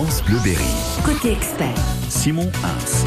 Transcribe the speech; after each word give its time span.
France 0.00 0.22
Bleu 0.24 0.38
Berry. 0.42 0.64
Côté 1.04 1.32
expert. 1.32 1.74
Simon 2.08 2.50
Hins. 2.64 3.04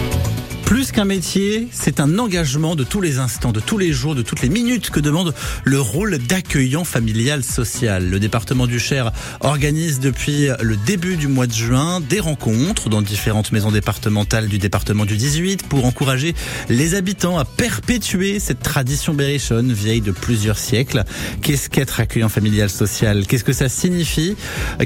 Plus 0.65 0.91
qu'un 0.91 1.05
métier, 1.05 1.67
c'est 1.71 1.99
un 1.99 2.17
engagement 2.17 2.75
de 2.75 2.83
tous 2.83 3.01
les 3.01 3.19
instants, 3.19 3.51
de 3.51 3.59
tous 3.59 3.77
les 3.77 3.91
jours, 3.91 4.15
de 4.15 4.21
toutes 4.21 4.41
les 4.41 4.49
minutes 4.49 4.89
que 4.89 4.99
demande 4.99 5.33
le 5.63 5.79
rôle 5.79 6.17
d'accueillant 6.17 6.83
familial 6.83 7.43
social. 7.43 8.09
Le 8.09 8.19
département 8.19 8.65
du 8.65 8.79
Cher 8.79 9.11
organise 9.41 9.99
depuis 9.99 10.47
le 10.61 10.75
début 10.75 11.15
du 11.15 11.27
mois 11.27 11.47
de 11.47 11.53
juin 11.53 11.99
des 11.99 12.19
rencontres 12.19 12.89
dans 12.89 13.01
différentes 13.01 13.51
maisons 13.51 13.71
départementales 13.71 14.47
du 14.47 14.57
département 14.57 15.05
du 15.05 15.15
18 15.15 15.67
pour 15.67 15.85
encourager 15.85 16.33
les 16.69 16.95
habitants 16.95 17.37
à 17.37 17.45
perpétuer 17.45 18.39
cette 18.39 18.61
tradition 18.61 19.13
berrichonne 19.13 19.71
vieille 19.73 20.01
de 20.01 20.11
plusieurs 20.11 20.57
siècles. 20.57 21.03
Qu'est-ce 21.41 21.69
qu'être 21.69 21.99
accueillant 21.99 22.29
familial 22.29 22.69
social? 22.69 23.27
Qu'est-ce 23.27 23.43
que 23.43 23.53
ça 23.53 23.69
signifie? 23.69 24.35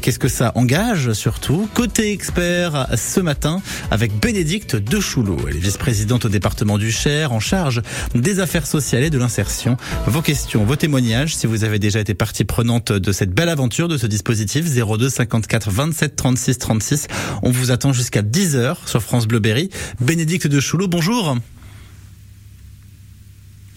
Qu'est-ce 0.01 0.19
que 0.19 0.27
ça 0.27 0.51
engage 0.55 1.13
surtout? 1.13 1.69
Côté 1.73 2.11
expert 2.11 2.87
ce 2.95 3.19
matin 3.19 3.61
avec 3.91 4.19
Bénédicte 4.19 4.75
de 4.75 4.99
Choulot. 4.99 5.37
Vice-présidente 5.67 6.23
au 6.23 6.29
département 6.29 6.77
du 6.77 6.93
Cher 6.93 7.33
en 7.33 7.41
charge 7.41 7.81
des 8.15 8.39
affaires 8.39 8.65
sociales 8.65 9.03
et 9.03 9.09
de 9.09 9.17
l'insertion. 9.17 9.75
Vos 10.05 10.21
questions, 10.21 10.63
vos 10.63 10.77
témoignages, 10.77 11.35
si 11.35 11.45
vous 11.45 11.65
avez 11.65 11.77
déjà 11.77 11.99
été 11.99 12.13
partie 12.13 12.45
prenante 12.45 12.93
de 12.93 13.11
cette 13.11 13.31
belle 13.31 13.49
aventure, 13.49 13.89
de 13.89 13.97
ce 13.97 14.07
dispositif 14.07 14.65
02 14.73 15.09
54 15.09 15.69
27 15.69 16.15
36 16.15 16.57
36. 16.57 17.07
On 17.43 17.51
vous 17.51 17.71
attend 17.71 17.91
jusqu'à 17.91 18.21
10h 18.21 18.77
sur 18.85 19.03
France 19.03 19.27
Bleu 19.27 19.39
Berry. 19.39 19.69
Bénédicte 19.99 20.47
de 20.47 20.61
Choulot, 20.61 20.87
bonjour. 20.87 21.37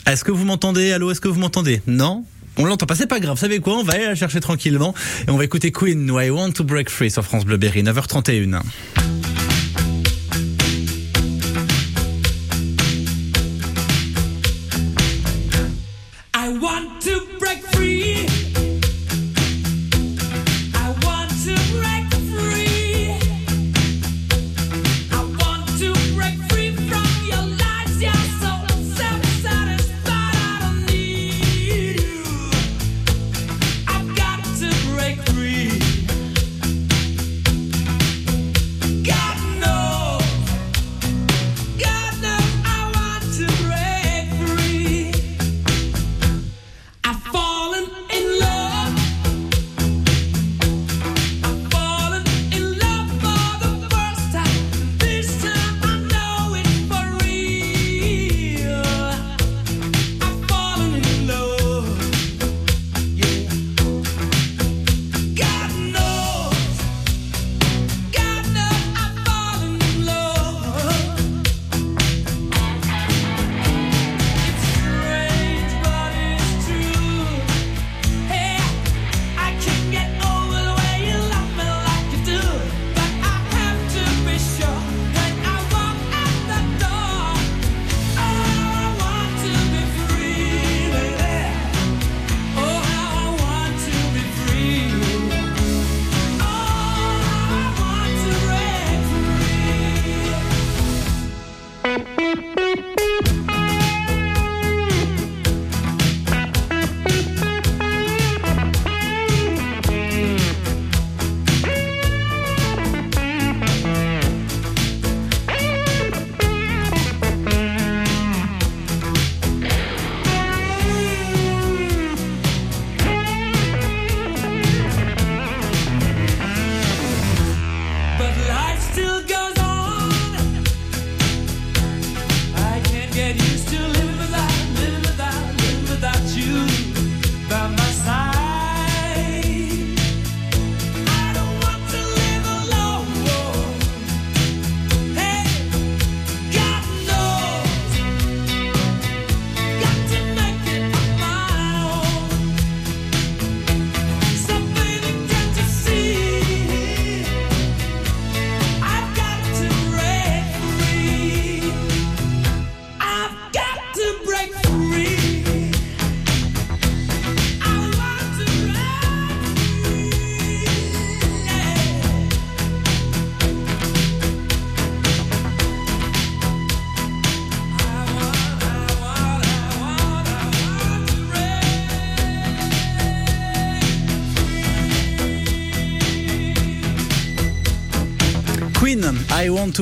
Est-ce 0.06 0.22
que 0.22 0.30
vous 0.30 0.44
m'entendez? 0.44 0.92
Allô, 0.92 1.10
est-ce 1.10 1.20
que 1.20 1.28
vous 1.28 1.40
m'entendez? 1.40 1.82
Non? 1.88 2.24
On 2.56 2.66
l'entend 2.66 2.86
pas, 2.86 2.94
c'est 2.94 3.08
pas 3.08 3.18
grave. 3.18 3.34
Vous 3.34 3.40
savez 3.40 3.58
quoi? 3.58 3.78
On 3.78 3.82
va 3.82 3.94
aller 3.94 4.06
la 4.06 4.14
chercher 4.14 4.38
tranquillement 4.38 4.94
et 5.26 5.30
on 5.32 5.36
va 5.36 5.42
écouter 5.42 5.72
Queen, 5.72 6.08
I 6.14 6.30
Want 6.30 6.52
to 6.52 6.62
Break 6.62 6.88
Free 6.88 7.10
sur 7.10 7.24
France 7.24 7.44
Bleu 7.44 7.56
Berry, 7.56 7.82
9h31. 7.82 8.60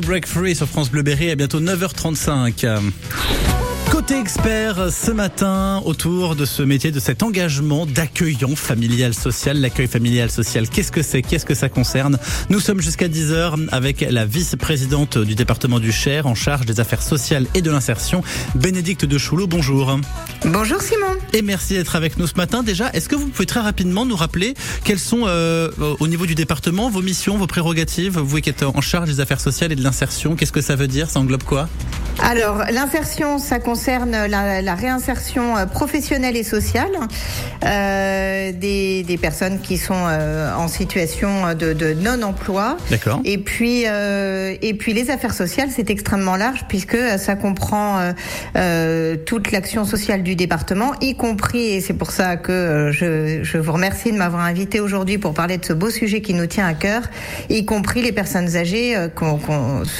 To 0.00 0.06
Break 0.06 0.26
Free 0.26 0.54
sur 0.54 0.66
France 0.66 0.90
Bleu 0.90 1.02
Berry 1.02 1.30
à 1.30 1.34
bientôt 1.34 1.60
9h35. 1.60 2.66
Côté 4.08 4.20
expert 4.20 4.90
ce 4.90 5.10
matin 5.10 5.82
autour 5.84 6.34
de 6.34 6.46
ce 6.46 6.62
métier, 6.62 6.90
de 6.90 6.98
cet 6.98 7.22
engagement 7.22 7.84
d'accueillant 7.84 8.56
familial 8.56 9.12
social. 9.12 9.60
L'accueil 9.60 9.86
familial 9.86 10.30
social, 10.30 10.66
qu'est-ce 10.66 10.90
que 10.90 11.02
c'est? 11.02 11.20
Qu'est-ce 11.20 11.44
que 11.44 11.52
ça 11.52 11.68
concerne? 11.68 12.18
Nous 12.48 12.58
sommes 12.58 12.80
jusqu'à 12.80 13.08
10h 13.08 13.68
avec 13.70 14.00
la 14.00 14.24
vice-présidente 14.24 15.18
du 15.18 15.34
département 15.34 15.78
du 15.78 15.92
Cher 15.92 16.26
en 16.26 16.34
charge 16.34 16.64
des 16.64 16.80
affaires 16.80 17.02
sociales 17.02 17.46
et 17.54 17.60
de 17.60 17.70
l'insertion, 17.70 18.22
Bénédicte 18.54 19.04
de 19.04 19.18
Choulot. 19.18 19.46
Bonjour. 19.46 20.00
Bonjour 20.46 20.80
Simon. 20.80 21.18
Et 21.34 21.42
merci 21.42 21.74
d'être 21.74 21.94
avec 21.94 22.16
nous 22.16 22.26
ce 22.26 22.36
matin. 22.36 22.62
Déjà, 22.62 22.88
est-ce 22.94 23.10
que 23.10 23.14
vous 23.16 23.26
pouvez 23.26 23.44
très 23.44 23.60
rapidement 23.60 24.06
nous 24.06 24.16
rappeler 24.16 24.54
quelles 24.84 24.98
sont 24.98 25.24
euh, 25.26 25.68
au 26.00 26.08
niveau 26.08 26.24
du 26.24 26.34
département 26.34 26.88
vos 26.88 27.02
missions, 27.02 27.36
vos 27.36 27.46
prérogatives? 27.46 28.18
Vous 28.18 28.38
qui 28.38 28.48
êtes 28.48 28.62
en 28.62 28.80
charge 28.80 29.10
des 29.10 29.20
affaires 29.20 29.40
sociales 29.40 29.72
et 29.72 29.76
de 29.76 29.82
l'insertion, 29.82 30.34
qu'est-ce 30.34 30.52
que 30.52 30.62
ça 30.62 30.76
veut 30.76 30.88
dire? 30.88 31.10
Ça 31.10 31.20
englobe 31.20 31.42
quoi? 31.42 31.68
Alors, 32.20 32.64
l'insertion, 32.72 33.38
ça 33.38 33.60
concerne 33.60 33.97
concerne 33.98 34.30
la, 34.30 34.62
la 34.62 34.74
réinsertion 34.74 35.56
euh, 35.56 35.66
professionnelle 35.66 36.36
et 36.36 36.42
sociale 36.44 36.90
euh, 37.64 38.52
des, 38.52 39.02
des 39.02 39.16
personnes 39.16 39.60
qui 39.60 39.76
sont 39.76 39.94
euh, 39.96 40.54
en 40.54 40.68
situation 40.68 41.54
de, 41.54 41.72
de 41.72 41.94
non-emploi. 41.94 42.76
D'accord. 42.90 43.20
Et 43.24 43.38
puis, 43.38 43.84
euh, 43.86 44.54
et 44.62 44.74
puis 44.74 44.92
les 44.92 45.10
affaires 45.10 45.34
sociales, 45.34 45.68
c'est 45.74 45.90
extrêmement 45.90 46.36
large 46.36 46.64
puisque 46.68 46.96
ça 47.18 47.34
comprend 47.34 48.12
toute 49.26 49.52
l'action 49.52 49.84
sociale 49.84 50.22
du 50.22 50.34
département, 50.36 50.92
y 51.00 51.14
compris, 51.16 51.74
et 51.74 51.80
c'est 51.80 51.94
pour 51.94 52.10
ça 52.10 52.36
que 52.36 52.90
je, 52.92 53.40
je 53.42 53.58
vous 53.58 53.72
remercie 53.72 54.12
de 54.12 54.16
m'avoir 54.16 54.42
invité 54.42 54.80
aujourd'hui 54.80 55.18
pour 55.18 55.34
parler 55.34 55.58
de 55.58 55.64
ce 55.64 55.72
beau 55.72 55.90
sujet 55.90 56.20
qui 56.20 56.34
nous 56.34 56.46
tient 56.46 56.66
à 56.66 56.74
cœur, 56.74 57.02
y 57.48 57.64
compris 57.64 58.02
les 58.02 58.12
personnes 58.12 58.56
âgées 58.56 58.96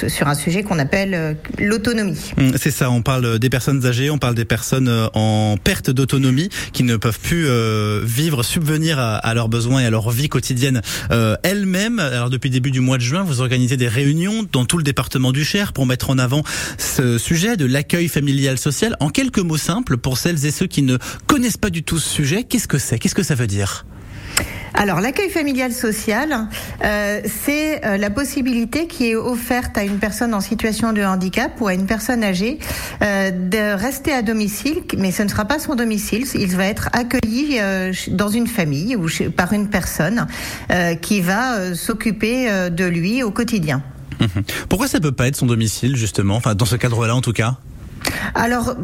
sur 0.07 0.27
un 0.27 0.35
sujet 0.35 0.63
qu'on 0.63 0.79
appelle 0.79 1.37
l'autonomie. 1.57 2.31
Hum, 2.37 2.53
C'est 2.57 2.71
ça, 2.71 2.89
on 2.91 3.01
parle 3.01 3.39
des 3.39 3.49
personnes 3.49 3.85
âgées, 3.85 3.88
on 4.09 4.17
parle 4.17 4.35
des 4.35 4.45
personnes 4.45 4.87
euh, 4.87 5.07
en 5.13 5.57
perte 5.61 5.89
d'autonomie 5.89 6.49
qui 6.73 6.83
ne 6.83 6.95
peuvent 6.95 7.19
plus 7.19 7.47
euh, 7.47 8.01
vivre, 8.03 8.43
subvenir 8.43 8.99
à, 8.99 9.15
à 9.15 9.33
leurs 9.33 9.49
besoins 9.49 9.81
et 9.81 9.85
à 9.85 9.89
leur 9.89 10.09
vie 10.11 10.29
quotidienne 10.29 10.81
euh, 11.11 11.35
elles-mêmes. 11.43 11.99
Alors 11.99 12.29
depuis 12.29 12.49
le 12.49 12.53
début 12.53 12.71
du 12.71 12.79
mois 12.81 12.97
de 12.97 13.03
juin, 13.03 13.23
vous 13.23 13.41
organisez 13.41 13.77
des 13.77 13.87
réunions 13.87 14.45
dans 14.51 14.65
tout 14.65 14.77
le 14.77 14.83
département 14.83 15.31
du 15.31 15.43
Cher 15.43 15.73
pour 15.73 15.85
mettre 15.85 16.09
en 16.09 16.17
avant 16.17 16.43
ce 16.77 17.17
sujet 17.17 17.57
de 17.57 17.65
l'accueil 17.65 18.07
familial 18.07 18.57
social. 18.57 18.95
En 18.99 19.09
quelques 19.09 19.39
mots 19.39 19.57
simples, 19.57 19.97
pour 19.97 20.17
celles 20.17 20.45
et 20.45 20.51
ceux 20.51 20.67
qui 20.67 20.83
ne 20.83 20.97
connaissent 21.25 21.57
pas 21.57 21.71
du 21.71 21.83
tout 21.83 21.99
ce 21.99 22.09
sujet, 22.09 22.43
qu'est-ce 22.43 22.67
que 22.67 22.77
c'est? 22.77 22.99
Qu'est-ce 22.99 23.15
que 23.15 23.23
ça 23.23 23.35
veut 23.35 23.47
dire? 23.47 23.85
Alors, 24.73 25.01
l'accueil 25.01 25.29
familial 25.29 25.73
social, 25.73 26.47
euh, 26.83 27.21
c'est 27.25 27.85
euh, 27.85 27.97
la 27.97 28.09
possibilité 28.09 28.87
qui 28.87 29.09
est 29.09 29.15
offerte 29.15 29.77
à 29.77 29.83
une 29.83 29.97
personne 29.97 30.33
en 30.33 30.41
situation 30.41 30.93
de 30.93 31.01
handicap 31.01 31.59
ou 31.59 31.67
à 31.67 31.73
une 31.73 31.85
personne 31.85 32.23
âgée 32.23 32.59
euh, 33.01 33.31
de 33.31 33.75
rester 33.75 34.11
à 34.11 34.21
domicile, 34.21 34.81
mais 34.97 35.11
ce 35.11 35.23
ne 35.23 35.27
sera 35.27 35.45
pas 35.45 35.59
son 35.59 35.75
domicile. 35.75 36.25
Il 36.35 36.55
va 36.55 36.65
être 36.65 36.89
accueilli 36.93 37.59
dans 38.09 38.29
une 38.29 38.47
famille 38.47 38.95
ou 38.95 39.07
par 39.35 39.53
une 39.53 39.69
personne 39.69 40.27
qui 41.01 41.21
va 41.21 41.75
s'occuper 41.75 42.69
de 42.69 42.85
lui 42.85 43.23
au 43.23 43.31
quotidien. 43.31 43.81
Pourquoi 44.69 44.87
ça 44.87 44.99
peut 44.99 45.11
pas 45.11 45.27
être 45.27 45.35
son 45.35 45.45
domicile 45.45 45.95
justement? 45.95 46.35
Enfin, 46.35 46.55
dans 46.55 46.65
ce 46.65 46.75
cadre-là 46.75 47.15
en 47.15 47.21
tout 47.21 47.33
cas? 47.33 47.57
Alors, 48.35 48.75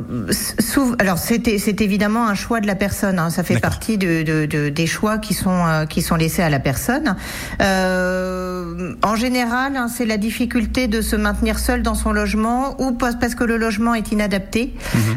c'est 1.17 1.81
évidemment 1.81 2.27
un 2.27 2.35
choix 2.35 2.59
de 2.61 2.67
la 2.67 2.75
personne. 2.75 3.19
hein. 3.19 3.29
Ça 3.29 3.43
fait 3.43 3.59
partie 3.59 3.97
de, 3.97 4.23
de- 4.23 4.45
de- 4.45 4.69
des 4.69 4.87
choix 4.87 5.17
qui 5.17 5.33
sont 5.33 5.65
euh, 5.67 5.85
qui 5.85 6.01
sont 6.01 6.15
laissés 6.15 6.41
à 6.41 6.49
la 6.49 6.59
personne. 6.59 7.15
Euh, 7.61 8.93
en 9.03 9.15
général, 9.15 9.75
hein, 9.75 9.87
c'est 9.87 10.05
la 10.05 10.17
difficulté 10.17 10.87
de 10.87 11.01
se 11.01 11.15
maintenir 11.15 11.59
seul 11.59 11.81
dans 11.81 11.95
son 11.95 12.11
logement, 12.11 12.79
ou 12.81 12.91
parce 12.93 13.35
que 13.35 13.43
le 13.43 13.57
logement 13.57 13.93
est 13.95 14.11
inadapté, 14.11 14.73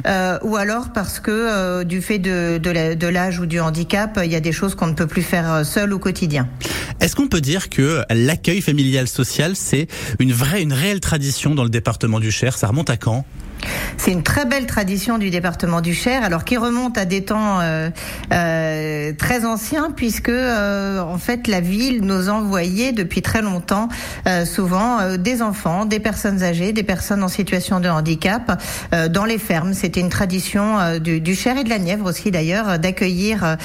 euh, 0.07 0.39
ou 0.43 0.57
alors 0.57 0.91
parce 0.93 1.21
que 1.21 1.83
du 1.85 2.01
fait 2.03 2.19
de 2.19 2.59
de 2.59 3.07
l'âge 3.07 3.41
ou 3.41 3.47
du 3.47 3.61
handicap, 3.61 4.19
il 4.25 4.31
y 4.31 4.37
a 4.37 4.41
des 4.41 4.53
choses 4.53 4.75
qu'on 4.75 4.87
ne 4.89 4.95
peut 4.95 5.07
plus 5.07 5.23
faire 5.23 5.65
seul 5.65 5.93
au 5.93 5.99
quotidien. 5.99 6.49
Est-ce 7.01 7.15
qu'on 7.17 7.29
peut 7.29 7.41
dire 7.41 7.69
que 7.69 8.03
l'accueil 8.11 8.61
familial 8.61 9.07
social, 9.09 9.55
c'est 9.57 9.87
une 10.19 10.33
vraie, 10.33 10.63
une 10.63 10.73
réelle 10.73 11.01
tradition 11.01 11.55
dans 11.55 11.63
le 11.65 11.71
département 11.71 12.21
du 12.21 12.31
Cher? 12.31 12.57
Ça 12.57 12.67
remonte 12.67 12.91
à 12.91 12.97
quand? 12.97 13.25
C'est 13.97 14.13
une 14.13 14.23
très 14.23 14.45
belle 14.45 14.67
tradition 14.67 15.19
du 15.19 15.31
département 15.31 15.81
du 15.81 15.95
Cher, 15.95 16.23
alors 16.23 16.45
qui 16.45 16.57
remonte 16.57 16.97
à 16.99 17.05
des 17.05 17.25
temps 17.25 17.61
euh, 17.61 17.91
euh, 18.33 19.13
très 19.19 19.45
anciens, 19.45 19.91
puisque 19.95 20.29
euh, 20.29 21.01
en 21.01 21.19
fait 21.19 21.47
la 21.47 21.61
ville 21.61 22.03
nous 22.03 22.29
envoyait 22.29 22.93
depuis 22.93 23.23
très 23.23 23.43
longtemps, 23.43 23.89
souvent 24.45 25.17
des 25.17 25.43
enfants, 25.43 25.85
des 25.85 26.01
personnes 26.01 26.43
âgées, 26.43 26.73
des 26.73 26.83
personnes 26.83 27.23
en 27.23 27.29
situation 27.29 27.81
de 27.81 27.89
handicap 27.89 28.63
dans 29.11 29.25
les 29.25 29.39
fermes. 29.39 29.75
C'était 29.75 30.01
une 30.01 30.11
tradition 30.11 30.99
du, 30.99 31.21
du 31.21 31.35
Cher 31.35 31.57
et 31.57 31.65
de 31.65 31.71
la 31.71 31.79
Nièvre 31.79 32.07
aussi 32.07 32.31
d'ailleurs 32.31 32.79
d'accueillir 32.79 33.57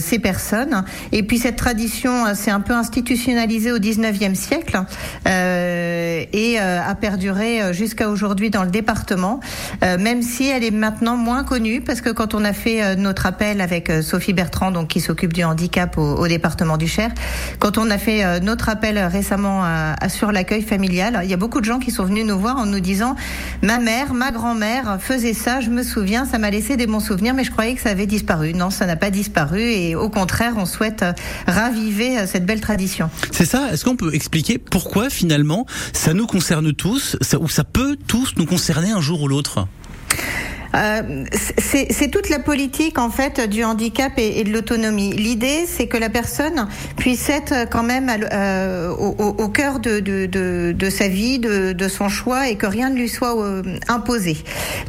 ces 0.00 0.18
personnes. 0.18 0.84
Et 1.12 1.22
puis 1.22 1.38
cette 1.38 1.56
tradition 1.56 2.34
s'est 2.34 2.50
un 2.50 2.60
peu 2.60 2.74
institutionnalisée 2.74 3.72
au 3.72 3.78
19e 3.78 4.34
siècle 4.34 4.82
et 5.26 6.58
a 6.58 6.94
perduré 6.94 7.72
jusqu'à 7.72 8.08
aujourd'hui 8.08 8.50
dans 8.50 8.64
le 8.64 8.70
département, 8.70 9.23
euh, 9.82 9.98
même 9.98 10.22
si 10.22 10.48
elle 10.48 10.64
est 10.64 10.70
maintenant 10.70 11.16
moins 11.16 11.44
connue 11.44 11.80
parce 11.80 12.00
que 12.00 12.10
quand 12.10 12.34
on 12.34 12.44
a 12.44 12.52
fait 12.52 12.82
euh, 12.82 12.94
notre 12.96 13.26
appel 13.26 13.60
avec 13.60 13.90
euh, 13.90 14.02
Sophie 14.02 14.32
Bertrand, 14.32 14.70
donc 14.70 14.88
qui 14.88 15.00
s'occupe 15.00 15.32
du 15.32 15.44
handicap 15.44 15.98
au, 15.98 16.26
département 16.28 16.76
du 16.76 16.88
Cher, 16.88 17.10
quand 17.58 17.78
on 17.78 17.90
a 17.90 17.98
fait 17.98 18.40
notre 18.40 18.68
appel 18.68 18.98
récemment 18.98 19.62
sur 20.08 20.32
l'accueil 20.32 20.62
familial, 20.62 21.20
il 21.22 21.30
y 21.30 21.34
a 21.34 21.36
beaucoup 21.36 21.60
de 21.60 21.64
gens 21.64 21.78
qui 21.78 21.90
sont 21.90 22.04
venus 22.04 22.24
nous 22.24 22.38
voir 22.38 22.56
en 22.56 22.66
nous 22.66 22.80
disant 22.80 23.14
ma 23.62 23.78
mère, 23.78 24.14
ma 24.14 24.30
grand-mère 24.30 24.98
faisait 25.00 25.34
ça, 25.34 25.60
je 25.60 25.70
me 25.70 25.82
souviens, 25.82 26.24
ça 26.24 26.38
m'a 26.38 26.50
laissé 26.50 26.76
des 26.76 26.86
bons 26.86 27.00
souvenirs, 27.00 27.34
mais 27.34 27.44
je 27.44 27.50
croyais 27.50 27.74
que 27.74 27.80
ça 27.80 27.90
avait 27.90 28.06
disparu. 28.06 28.54
Non, 28.54 28.70
ça 28.70 28.86
n'a 28.86 28.96
pas 28.96 29.10
disparu 29.10 29.60
et 29.60 29.94
au 29.94 30.08
contraire, 30.08 30.54
on 30.56 30.66
souhaite 30.66 31.04
raviver 31.46 32.26
cette 32.26 32.46
belle 32.46 32.60
tradition. 32.60 33.10
C'est 33.30 33.46
ça 33.46 33.68
Est-ce 33.72 33.84
qu'on 33.84 33.96
peut 33.96 34.14
expliquer 34.14 34.58
pourquoi 34.58 35.10
finalement 35.10 35.66
ça 35.92 36.14
nous 36.14 36.26
concerne 36.26 36.72
tous, 36.72 37.16
ou 37.38 37.48
ça 37.48 37.64
peut 37.64 37.96
tous 38.06 38.34
nous 38.36 38.46
concerner 38.46 38.90
un 38.90 39.00
jour? 39.00 39.13
Ou 39.20 39.28
l'autre 39.28 39.66
Euh, 40.74 41.24
c'est 41.58 41.92
c'est 41.92 42.08
toute 42.08 42.28
la 42.28 42.38
politique 42.38 42.98
en 42.98 43.10
fait 43.10 43.40
du 43.48 43.62
handicap 43.64 44.12
et, 44.18 44.40
et 44.40 44.44
de 44.44 44.52
l'autonomie. 44.52 45.12
L'idée, 45.12 45.66
c'est 45.66 45.86
que 45.86 45.96
la 45.96 46.10
personne 46.10 46.66
puisse 46.96 47.28
être 47.28 47.68
quand 47.70 47.82
même 47.82 48.10
euh, 48.32 48.90
au, 48.90 49.14
au- 49.38 49.48
cœur 49.48 49.78
de, 49.78 50.00
de, 50.00 50.26
de, 50.26 50.74
de 50.76 50.90
sa 50.90 51.06
vie, 51.06 51.38
de, 51.38 51.72
de 51.72 51.88
son 51.88 52.08
choix, 52.08 52.48
et 52.48 52.56
que 52.56 52.66
rien 52.66 52.90
ne 52.90 52.96
lui 52.96 53.08
soit 53.08 53.38
euh, 53.40 53.62
imposé. 53.88 54.36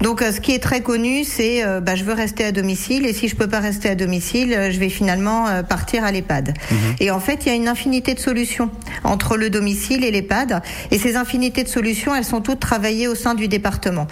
Donc, 0.01 0.21
euh, 0.21 0.31
ce 0.31 0.41
qui 0.41 0.53
est 0.53 0.59
très 0.63 0.81
connu, 0.81 1.23
c'est 1.23 1.63
bah, 1.81 1.95
je 1.95 2.03
veux 2.03 2.13
rester 2.13 2.43
à 2.45 2.51
domicile, 2.51 3.05
et 3.05 3.13
si 3.13 3.27
je 3.27 3.35
peux 3.35 3.47
pas 3.47 3.59
rester 3.59 3.89
à 3.89 3.95
domicile, 3.95 4.69
je 4.71 4.79
vais 4.79 4.89
finalement 4.89 5.45
partir 5.69 6.03
à 6.03 6.11
l'EHPAD. 6.11 6.53
Et 6.99 7.11
en 7.11 7.19
fait, 7.19 7.45
il 7.45 7.49
y 7.49 7.51
a 7.51 7.55
une 7.55 7.67
infinité 7.67 8.13
de 8.13 8.19
solutions 8.19 8.69
entre 9.03 9.37
le 9.37 9.49
domicile 9.49 10.03
et 10.03 10.11
l'EHPAD, 10.11 10.61
et 10.91 10.97
ces 10.97 11.15
infinités 11.15 11.63
de 11.63 11.69
solutions, 11.69 12.15
elles 12.15 12.23
sont 12.25 12.41
toutes 12.41 12.59
travaillées 12.59 13.07
au 13.07 13.15
sein 13.15 13.35
du 13.35 13.47
département. 13.47 14.07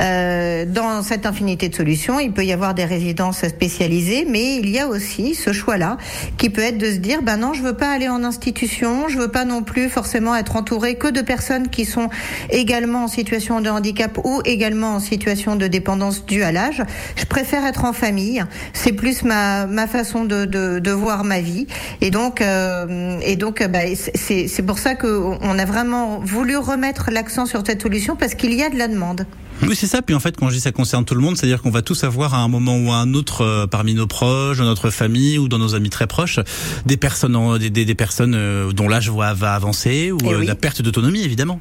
Euh, 0.00 0.64
dans 0.64 1.02
cette 1.02 1.17
infinité 1.26 1.68
de 1.68 1.74
solutions, 1.74 2.20
il 2.20 2.32
peut 2.32 2.44
y 2.44 2.52
avoir 2.52 2.74
des 2.74 2.84
résidences 2.84 3.46
spécialisées, 3.46 4.26
mais 4.28 4.56
il 4.56 4.68
y 4.68 4.78
a 4.78 4.86
aussi 4.86 5.34
ce 5.34 5.52
choix-là 5.52 5.96
qui 6.36 6.50
peut 6.50 6.62
être 6.62 6.78
de 6.78 6.90
se 6.90 6.98
dire, 6.98 7.22
ben 7.22 7.38
non, 7.38 7.52
je 7.52 7.62
veux 7.62 7.76
pas 7.76 7.90
aller 7.90 8.08
en 8.08 8.24
institution, 8.24 9.08
je 9.08 9.18
veux 9.18 9.28
pas 9.28 9.44
non 9.44 9.62
plus 9.62 9.88
forcément 9.88 10.34
être 10.34 10.56
entouré 10.56 10.96
que 10.96 11.08
de 11.08 11.20
personnes 11.20 11.68
qui 11.68 11.84
sont 11.84 12.08
également 12.50 13.04
en 13.04 13.08
situation 13.08 13.60
de 13.60 13.70
handicap 13.70 14.18
ou 14.24 14.40
également 14.44 14.94
en 14.94 15.00
situation 15.00 15.56
de 15.56 15.66
dépendance 15.66 16.26
due 16.26 16.42
à 16.42 16.52
l'âge. 16.52 16.82
Je 17.16 17.24
préfère 17.24 17.64
être 17.64 17.84
en 17.84 17.92
famille. 17.92 18.44
C'est 18.72 18.92
plus 18.92 19.22
ma, 19.22 19.66
ma 19.66 19.86
façon 19.86 20.24
de, 20.24 20.44
de, 20.44 20.90
voir 20.90 21.24
ma 21.24 21.40
vie. 21.40 21.66
Et 22.00 22.10
donc, 22.10 22.40
euh, 22.40 23.18
et 23.22 23.36
donc, 23.36 23.62
bah, 23.68 23.80
c'est 23.94 24.66
pour 24.66 24.78
ça 24.78 24.94
qu'on 24.94 25.58
a 25.58 25.64
vraiment 25.64 26.18
voulu 26.20 26.56
remettre 26.56 27.10
l'accent 27.10 27.46
sur 27.46 27.62
cette 27.66 27.82
solution 27.82 28.16
parce 28.16 28.34
qu'il 28.34 28.54
y 28.54 28.62
a 28.62 28.70
de 28.70 28.76
la 28.76 28.88
demande. 28.88 29.26
Oui, 29.62 29.74
c'est 29.74 29.86
ça. 29.86 30.02
Puis 30.02 30.14
en 30.14 30.20
fait, 30.20 30.36
quand 30.36 30.48
je 30.48 30.54
dis 30.54 30.60
ça 30.60 30.72
concerne 30.72 31.04
tout 31.04 31.14
le 31.14 31.20
monde, 31.20 31.36
c'est-à-dire 31.36 31.60
qu'on 31.62 31.70
va 31.70 31.82
tous 31.82 32.04
avoir 32.04 32.34
à 32.34 32.38
un 32.38 32.48
moment 32.48 32.76
ou 32.78 32.92
à 32.92 32.96
un 32.96 33.12
autre, 33.14 33.42
euh, 33.42 33.66
parmi 33.66 33.94
nos 33.94 34.06
proches, 34.06 34.58
dans 34.58 34.64
notre 34.64 34.90
famille 34.90 35.38
ou 35.38 35.48
dans 35.48 35.58
nos 35.58 35.74
amis 35.74 35.90
très 35.90 36.06
proches, 36.06 36.38
des 36.86 36.96
personnes, 36.96 37.34
en- 37.36 37.58
des, 37.58 37.68
des, 37.70 37.84
des 37.84 37.94
personnes 37.94 38.34
euh, 38.36 38.72
dont 38.72 38.88
l'âge 38.88 39.10
va, 39.10 39.34
va 39.34 39.54
avancer 39.54 40.12
ou 40.12 40.18
Eh 40.24 40.28
euh, 40.32 40.38
oui. 40.40 40.46
la 40.46 40.54
perte 40.54 40.80
d'autonomie, 40.82 41.22
évidemment. 41.22 41.60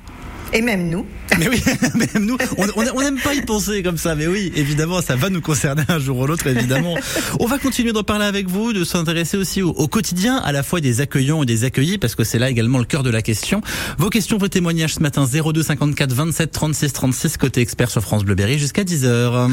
Et 0.54 0.62
même 0.62 0.90
nous. 0.90 1.06
Mais 1.38 1.50
oui, 1.50 1.62
même 1.96 2.26
nous, 2.26 2.38
on 2.76 3.02
n'aime 3.02 3.20
pas 3.20 3.34
y 3.34 3.42
penser 3.42 3.84
comme 3.84 3.98
ça, 3.98 4.16
mais 4.16 4.28
oui, 4.28 4.52
évidemment, 4.56 5.02
ça 5.02 5.16
va 5.16 5.30
nous 5.30 5.42
concerner 5.42 5.84
un 5.90 6.00
jour 6.00 6.18
ou 6.20 6.28
l'autre, 6.28 6.48
évidemment. 6.48 6.96
On 7.40 7.46
va 7.46 7.58
continuer 7.58 7.92
d'en 7.92 8.04
parler 8.04 8.26
avec 8.26 8.48
vous, 8.48 8.74
de 8.74 8.84
s'intéresser 8.84 9.38
aussi 9.38 9.62
au, 9.62 9.70
au 9.72 9.88
quotidien, 9.88 10.38
à 10.38 10.52
la 10.52 10.64
fois 10.64 10.80
des 10.80 11.02
accueillants 11.02 11.44
et 11.44 11.46
des 11.46 11.64
accueillis, 11.64 11.98
parce 11.98 12.16
que 12.16 12.24
c'est 12.24 12.40
là 12.40 12.50
également 12.50 12.80
le 12.80 12.86
cœur 12.86 13.04
de 13.04 13.10
la 13.10 13.22
question. 13.22 13.62
Vos 13.98 14.10
questions, 14.10 14.38
vos 14.38 14.48
témoignages 14.48 14.96
ce 14.96 15.00
matin, 15.02 15.26
02 15.26 15.64
54 15.64 16.14
27 16.14 16.52
36 16.52 16.94
36, 16.94 17.38
côté 17.38 17.62
expert 17.62 17.92
sur 17.92 18.02
France 18.02 18.24
Bleu 18.24 18.36
Berry, 18.36 18.58
jusqu'à 18.58 18.84
10h. 18.84 19.50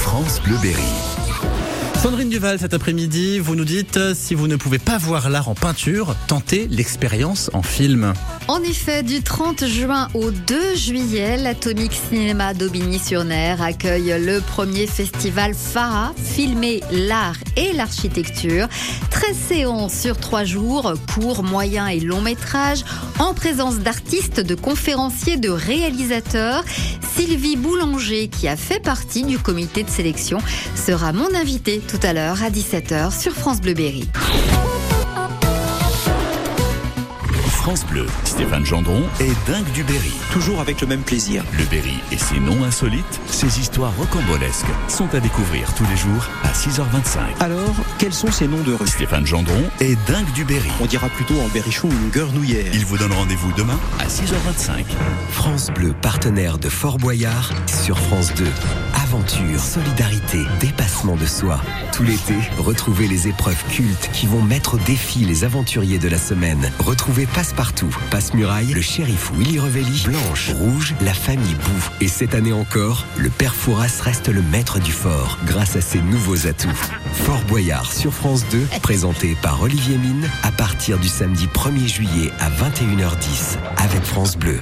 France 0.00 0.40
Bleu 0.44 0.56
Berry. 0.62 1.55
Sandrine 2.02 2.28
Duval, 2.28 2.58
cet 2.58 2.74
après-midi, 2.74 3.38
vous 3.38 3.56
nous 3.56 3.64
dites, 3.64 3.96
euh, 3.96 4.14
si 4.14 4.34
vous 4.34 4.48
ne 4.48 4.56
pouvez 4.56 4.78
pas 4.78 4.98
voir 4.98 5.30
l'art 5.30 5.48
en 5.48 5.54
peinture, 5.54 6.14
tentez 6.28 6.68
l'expérience 6.68 7.50
en 7.54 7.62
film. 7.62 8.12
En 8.48 8.62
effet, 8.62 9.02
du 9.02 9.22
30 9.22 9.66
juin 9.66 10.08
au 10.14 10.30
2 10.30 10.76
juillet, 10.76 11.36
l'Atomique 11.36 11.98
Cinéma 12.08 12.54
d'Aubigny-sur-Ner 12.54 13.56
accueille 13.60 14.14
le 14.24 14.40
premier 14.40 14.86
festival 14.86 15.54
FARA, 15.54 16.12
filmer 16.16 16.80
l'art 16.92 17.38
et 17.56 17.72
l'architecture. 17.72 18.68
13 19.10 19.36
séances 19.48 19.94
sur 19.94 20.18
3 20.18 20.44
jours, 20.44 20.92
courts, 21.12 21.42
moyens 21.42 21.90
et 21.90 22.00
longs 22.00 22.20
métrages, 22.20 22.84
en 23.18 23.34
présence 23.34 23.78
d'artistes, 23.78 24.40
de 24.40 24.54
conférenciers, 24.54 25.38
de 25.38 25.48
réalisateurs. 25.48 26.62
Sylvie 27.16 27.56
Boulanger, 27.56 28.28
qui 28.28 28.46
a 28.46 28.56
fait 28.56 28.80
partie 28.80 29.24
du 29.24 29.38
comité 29.38 29.82
de 29.82 29.90
sélection, 29.90 30.38
sera 30.74 31.12
mon 31.12 31.34
invitée 31.34 31.80
tout 31.86 32.00
à 32.02 32.12
l'heure 32.12 32.42
à 32.42 32.50
17h 32.50 33.18
sur 33.18 33.32
France 33.32 33.60
Bleu 33.60 33.74
Berry. 33.74 34.08
France 37.66 37.84
Bleu, 37.84 38.06
Stéphane 38.22 38.64
Gendron 38.64 39.02
est 39.18 39.34
dingue 39.50 39.68
du 39.72 39.82
Berry. 39.82 40.12
Toujours 40.32 40.60
avec 40.60 40.80
le 40.80 40.86
même 40.86 41.02
plaisir. 41.02 41.42
Le 41.58 41.64
Berry 41.64 41.98
et 42.12 42.16
ses 42.16 42.38
noms 42.38 42.62
insolites, 42.62 43.20
ses 43.26 43.58
histoires 43.58 43.92
rocambolesques 43.96 44.68
sont 44.86 45.12
à 45.12 45.18
découvrir 45.18 45.74
tous 45.74 45.82
les 45.90 45.96
jours 45.96 46.28
à 46.44 46.52
6h25. 46.52 47.42
Alors, 47.42 47.74
quels 47.98 48.12
sont 48.12 48.30
ces 48.30 48.46
noms 48.46 48.62
de 48.62 48.72
rue? 48.72 48.86
Stéphane 48.86 49.26
Gendron 49.26 49.64
est 49.80 49.96
dingue 50.08 50.30
du 50.32 50.44
Berry. 50.44 50.70
On 50.80 50.86
dira 50.86 51.08
plutôt 51.08 51.40
en 51.40 51.48
berrichon 51.48 51.88
une 51.90 52.10
guernouillère. 52.10 52.72
Il 52.72 52.84
vous 52.84 52.98
donne 52.98 53.12
rendez-vous 53.12 53.52
demain 53.54 53.80
à 53.98 54.06
6h25. 54.06 54.84
France 55.32 55.72
Bleu, 55.74 55.92
partenaire 56.00 56.58
de 56.58 56.68
Fort 56.68 56.98
Boyard, 56.98 57.50
sur 57.66 57.98
France 57.98 58.32
2. 58.34 58.44
Aventure, 58.94 59.58
solidarité, 59.58 60.44
dépassement 60.60 61.16
de 61.16 61.26
soi. 61.26 61.60
Tout 61.92 62.04
l'été, 62.04 62.34
retrouvez 62.58 63.08
les 63.08 63.26
épreuves 63.26 63.64
cultes 63.70 64.08
qui 64.12 64.26
vont 64.26 64.42
mettre 64.42 64.74
au 64.74 64.78
défi 64.78 65.20
les 65.24 65.42
aventuriers 65.42 65.98
de 65.98 66.08
la 66.08 66.18
semaine. 66.18 66.70
Retrouvez 66.78 67.26
Passe-Partout, 67.56 67.96
Passe-Muraille, 68.10 68.74
le 68.74 68.82
shérif 68.82 69.30
Willy 69.34 69.58
Revelli, 69.58 70.02
Blanche, 70.04 70.50
Rouge, 70.50 70.94
la 71.00 71.14
famille 71.14 71.54
Bou. 71.54 71.88
Et 72.02 72.08
cette 72.08 72.34
année 72.34 72.52
encore, 72.52 73.06
le 73.16 73.30
père 73.30 73.54
Fouras 73.54 74.02
reste 74.02 74.28
le 74.28 74.42
maître 74.42 74.78
du 74.78 74.92
fort 74.92 75.38
grâce 75.46 75.74
à 75.74 75.80
ses 75.80 76.00
nouveaux 76.00 76.46
atouts. 76.46 76.68
Fort 77.14 77.40
Boyard 77.48 77.90
sur 77.92 78.12
France 78.12 78.44
2, 78.50 78.66
présenté 78.82 79.36
par 79.40 79.62
Olivier 79.62 79.96
Mine 79.96 80.28
à 80.42 80.52
partir 80.52 80.98
du 80.98 81.08
samedi 81.08 81.46
1er 81.46 81.88
juillet 81.88 82.30
à 82.40 82.50
21h10 82.50 83.56
avec 83.78 84.02
France 84.02 84.36
Bleu. 84.36 84.60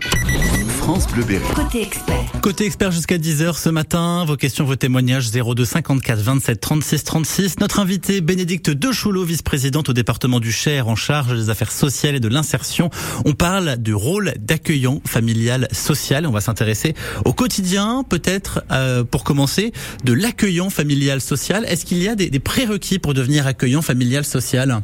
France 0.78 1.08
Bleu 1.08 1.24
Berry. 1.24 1.42
Côté 1.54 1.82
expert. 1.82 2.40
Côté 2.42 2.66
expert 2.66 2.92
jusqu'à 2.92 3.18
10h 3.18 3.58
ce 3.58 3.70
matin, 3.70 4.24
vos 4.24 4.36
questions, 4.36 4.64
vos 4.64 4.76
témoignages 4.76 5.30
02 5.32 5.64
54 5.64 6.20
27 6.20 6.60
36 6.60 7.04
36. 7.04 7.58
Notre 7.58 7.80
invité 7.80 8.20
Bénédicte 8.20 8.70
Dechoulot, 8.70 9.24
vice-présidente 9.24 9.88
au 9.88 9.92
département 9.92 10.38
du 10.38 10.52
Cher 10.52 10.86
en 10.86 10.94
charge 10.94 11.34
des 11.34 11.50
affaires 11.50 11.72
sociales 11.72 12.14
et 12.14 12.20
de 12.20 12.28
l'insertion. 12.28 12.83
On 13.24 13.32
parle 13.32 13.76
du 13.78 13.94
rôle 13.94 14.34
d'accueillant 14.38 15.00
familial 15.06 15.68
social. 15.72 16.26
On 16.26 16.30
va 16.30 16.40
s'intéresser 16.40 16.94
au 17.24 17.32
quotidien, 17.32 18.04
peut-être 18.08 18.64
euh, 18.70 19.04
pour 19.04 19.24
commencer, 19.24 19.72
de 20.04 20.12
l'accueillant 20.12 20.70
familial 20.70 21.20
social. 21.20 21.64
Est-ce 21.68 21.84
qu'il 21.84 22.02
y 22.02 22.08
a 22.08 22.14
des, 22.14 22.30
des 22.30 22.40
prérequis 22.40 22.98
pour 22.98 23.14
devenir 23.14 23.46
accueillant 23.46 23.82
familial 23.82 24.24
social? 24.24 24.82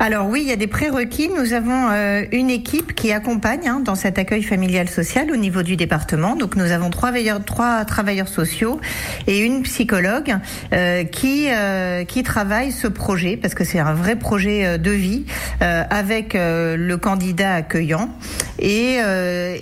Alors 0.00 0.26
oui, 0.28 0.42
il 0.42 0.48
y 0.48 0.52
a 0.52 0.56
des 0.56 0.66
prérequis. 0.66 1.30
Nous 1.34 1.52
avons 1.52 1.88
euh, 1.90 2.24
une 2.32 2.50
équipe 2.50 2.94
qui 2.94 3.12
accompagne 3.12 3.68
hein, 3.68 3.80
dans 3.82 3.94
cet 3.94 4.18
accueil 4.18 4.42
familial 4.42 4.88
social 4.88 5.30
au 5.30 5.36
niveau 5.36 5.62
du 5.62 5.76
département. 5.76 6.36
Donc 6.36 6.56
nous 6.56 6.70
avons 6.72 6.90
trois, 6.90 7.84
travailleurs 7.84 8.28
sociaux 8.28 8.80
et 9.26 9.38
une 9.40 9.62
psychologue 9.62 10.36
euh, 10.72 11.04
qui 11.04 11.46
euh, 11.50 12.04
qui 12.04 12.22
travaille 12.22 12.72
ce 12.72 12.86
projet 12.88 13.36
parce 13.36 13.54
que 13.54 13.64
c'est 13.64 13.78
un 13.78 13.94
vrai 13.94 14.16
projet 14.16 14.66
euh, 14.66 14.78
de 14.78 14.90
vie 14.90 15.24
avec 15.60 16.34
le 16.34 16.96
candidat 16.96 17.54
accueillant 17.54 18.10
et 18.58 18.96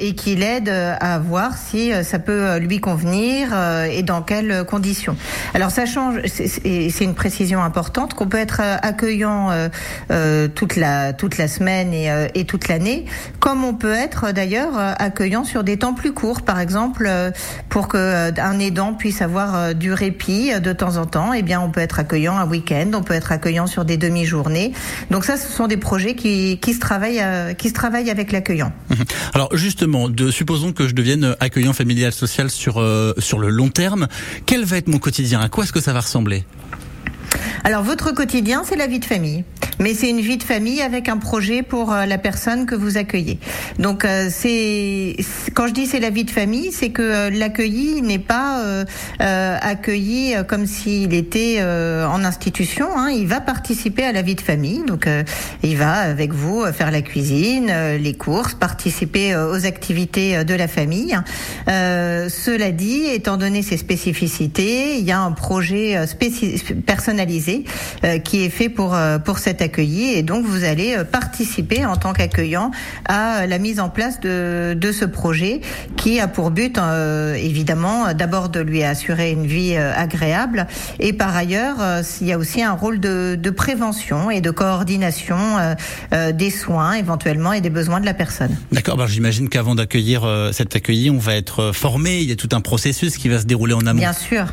et 0.00 0.14
qui 0.14 0.34
l'aide 0.34 0.68
à 0.68 1.18
voir 1.18 1.56
si 1.56 1.92
ça 2.02 2.18
peut 2.18 2.56
lui 2.58 2.80
convenir 2.80 3.48
et 3.90 4.02
dans 4.02 4.22
quelles 4.22 4.64
conditions. 4.64 5.16
Alors 5.54 5.70
ça 5.70 5.86
change. 5.86 6.20
c'est- 6.26 6.62
une 7.02 7.14
précision 7.14 7.62
importante 7.62 8.14
qu'on 8.14 8.26
peut 8.28 8.38
être 8.38 8.60
accueillant 8.60 9.50
toute 10.54 10.76
la 10.76 11.12
toute 11.12 11.38
la 11.38 11.48
semaine 11.48 11.92
et, 11.92 12.10
euh, 12.10 12.28
et 12.34 12.44
toute 12.44 12.68
l'année, 12.68 13.06
comme 13.40 13.64
on 13.64 13.74
peut 13.74 13.92
être 13.92 14.24
euh, 14.24 14.32
d'ailleurs 14.32 14.78
euh, 14.78 14.92
accueillant 14.98 15.44
sur 15.44 15.64
des 15.64 15.76
temps 15.78 15.94
plus 15.94 16.12
courts, 16.12 16.42
par 16.42 16.58
exemple 16.60 17.06
euh, 17.08 17.30
pour 17.68 17.88
que 17.88 17.96
euh, 17.96 18.30
un 18.38 18.58
aidant 18.58 18.94
puisse 18.94 19.22
avoir 19.22 19.54
euh, 19.54 19.72
du 19.72 19.92
répit 19.92 20.52
euh, 20.52 20.60
de 20.60 20.72
temps 20.72 20.96
en 20.96 21.06
temps. 21.06 21.32
Eh 21.32 21.42
bien, 21.42 21.60
on 21.60 21.70
peut 21.70 21.80
être 21.80 21.98
accueillant 21.98 22.36
un 22.36 22.46
week-end, 22.46 22.90
on 22.94 23.02
peut 23.02 23.14
être 23.14 23.32
accueillant 23.32 23.66
sur 23.66 23.84
des 23.84 23.96
demi-journées. 23.96 24.72
Donc 25.10 25.24
ça, 25.24 25.36
ce 25.36 25.50
sont 25.50 25.66
des 25.66 25.76
projets 25.76 26.14
qui 26.14 26.58
qui 26.58 26.74
se 26.74 26.80
travaillent 26.80 27.20
euh, 27.22 27.54
qui 27.54 27.68
se 27.68 27.74
travaillent 27.74 28.10
avec 28.10 28.32
l'accueillant. 28.32 28.72
Alors 29.34 29.56
justement, 29.56 30.08
de, 30.08 30.30
supposons 30.30 30.72
que 30.72 30.88
je 30.88 30.94
devienne 30.94 31.36
accueillant 31.40 31.72
familial 31.72 32.12
social 32.12 32.50
sur 32.50 32.80
euh, 32.80 33.14
sur 33.18 33.38
le 33.38 33.48
long 33.48 33.68
terme. 33.68 34.08
Quel 34.46 34.64
va 34.64 34.76
être 34.78 34.88
mon 34.88 34.98
quotidien? 34.98 35.40
À 35.40 35.48
quoi 35.48 35.64
est-ce 35.64 35.72
que 35.72 35.80
ça 35.80 35.92
va 35.92 36.00
ressembler? 36.00 36.44
Alors 37.64 37.82
votre 37.82 38.12
quotidien, 38.12 38.62
c'est 38.64 38.76
la 38.76 38.86
vie 38.86 38.98
de 38.98 39.04
famille. 39.04 39.44
Mais 39.78 39.94
c'est 39.94 40.10
une 40.10 40.20
vie 40.20 40.36
de 40.36 40.42
famille 40.42 40.80
avec 40.82 41.08
un 41.08 41.18
projet 41.18 41.62
pour 41.62 41.92
euh, 41.92 42.06
la 42.06 42.18
personne 42.18 42.66
que 42.66 42.74
vous 42.74 42.96
accueillez. 42.96 43.38
Donc 43.78 44.04
euh, 44.04 44.28
c'est 44.30 45.16
quand 45.54 45.66
je 45.66 45.72
dis 45.72 45.86
c'est 45.86 46.00
la 46.00 46.10
vie 46.10 46.24
de 46.24 46.30
famille, 46.30 46.72
c'est 46.72 46.90
que 46.90 47.02
euh, 47.02 47.30
l'accueilli 47.30 48.02
n'est 48.02 48.18
pas 48.18 48.62
accueilli 49.18 50.34
comme 50.46 50.66
s'il 50.66 51.14
était 51.14 51.62
en 51.62 52.24
institution. 52.24 52.86
Hein. 52.96 53.10
Il 53.10 53.26
va 53.26 53.40
participer 53.40 54.04
à 54.04 54.12
la 54.12 54.22
vie 54.22 54.34
de 54.34 54.40
famille. 54.40 54.82
Donc 54.86 55.08
il 55.62 55.76
va 55.76 55.92
avec 55.92 56.32
vous 56.32 56.64
faire 56.72 56.90
la 56.90 57.02
cuisine, 57.02 57.72
les 57.98 58.14
courses, 58.14 58.54
participer 58.54 59.36
aux 59.36 59.66
activités 59.66 60.44
de 60.44 60.54
la 60.54 60.68
famille. 60.68 61.16
Euh, 61.68 62.28
cela 62.28 62.70
dit, 62.70 63.04
étant 63.06 63.36
donné 63.36 63.62
ses 63.62 63.76
spécificités, 63.76 64.98
il 64.98 65.04
y 65.04 65.12
a 65.12 65.20
un 65.20 65.32
projet 65.32 65.98
personnalisé 66.86 67.64
euh, 68.04 68.18
qui 68.18 68.44
est 68.44 68.50
fait 68.50 68.68
pour 68.68 68.96
pour 69.24 69.38
cet 69.38 69.62
et 69.78 70.22
donc 70.22 70.44
vous 70.44 70.64
allez 70.64 70.96
euh, 70.96 71.04
participer 71.04 71.84
en 71.84 71.96
tant 71.96 72.12
qu'accueillant 72.12 72.70
à 73.06 73.46
la 73.46 73.58
mise 73.58 73.80
en 73.80 73.88
place 73.88 74.20
de 74.20 74.74
de 74.74 74.92
ce 74.92 75.04
projet 75.04 75.60
qui 75.96 76.20
a 76.20 76.28
pour 76.28 76.50
but 76.50 76.78
euh, 76.78 77.34
évidemment 77.34 78.12
d'abord 78.14 78.48
de 78.48 78.60
lui 78.60 78.82
assurer 78.82 79.30
une 79.30 79.46
vie 79.46 79.74
euh, 79.76 79.92
agréable 79.96 80.66
et 81.00 81.12
par 81.12 81.36
ailleurs 81.36 81.76
euh, 81.80 82.02
il 82.20 82.26
y 82.26 82.32
a 82.32 82.38
aussi 82.38 82.62
un 82.62 82.72
rôle 82.72 83.00
de, 83.00 83.36
de 83.40 83.50
prévention 83.50 84.30
et 84.30 84.40
de 84.40 84.50
coordination 84.50 85.36
euh, 85.58 85.74
euh, 86.12 86.32
des 86.32 86.50
soins 86.50 86.94
éventuellement 86.94 87.52
et 87.52 87.60
des 87.60 87.70
besoins 87.70 88.00
de 88.00 88.06
la 88.06 88.14
personne. 88.14 88.56
D'accord. 88.70 89.06
J'imagine 89.06 89.48
qu'avant 89.48 89.74
d'accueillir 89.74 90.24
euh, 90.24 90.52
cet 90.52 90.76
accueilli, 90.76 91.10
on 91.10 91.18
va 91.18 91.34
être 91.34 91.60
euh, 91.60 91.72
formé. 91.72 92.20
Il 92.20 92.28
y 92.28 92.32
a 92.32 92.36
tout 92.36 92.48
un 92.52 92.60
processus 92.60 93.16
qui 93.16 93.28
va 93.28 93.38
se 93.38 93.46
dérouler 93.46 93.74
en 93.74 93.86
amont. 93.86 93.98
Bien 93.98 94.12
sûr. 94.12 94.46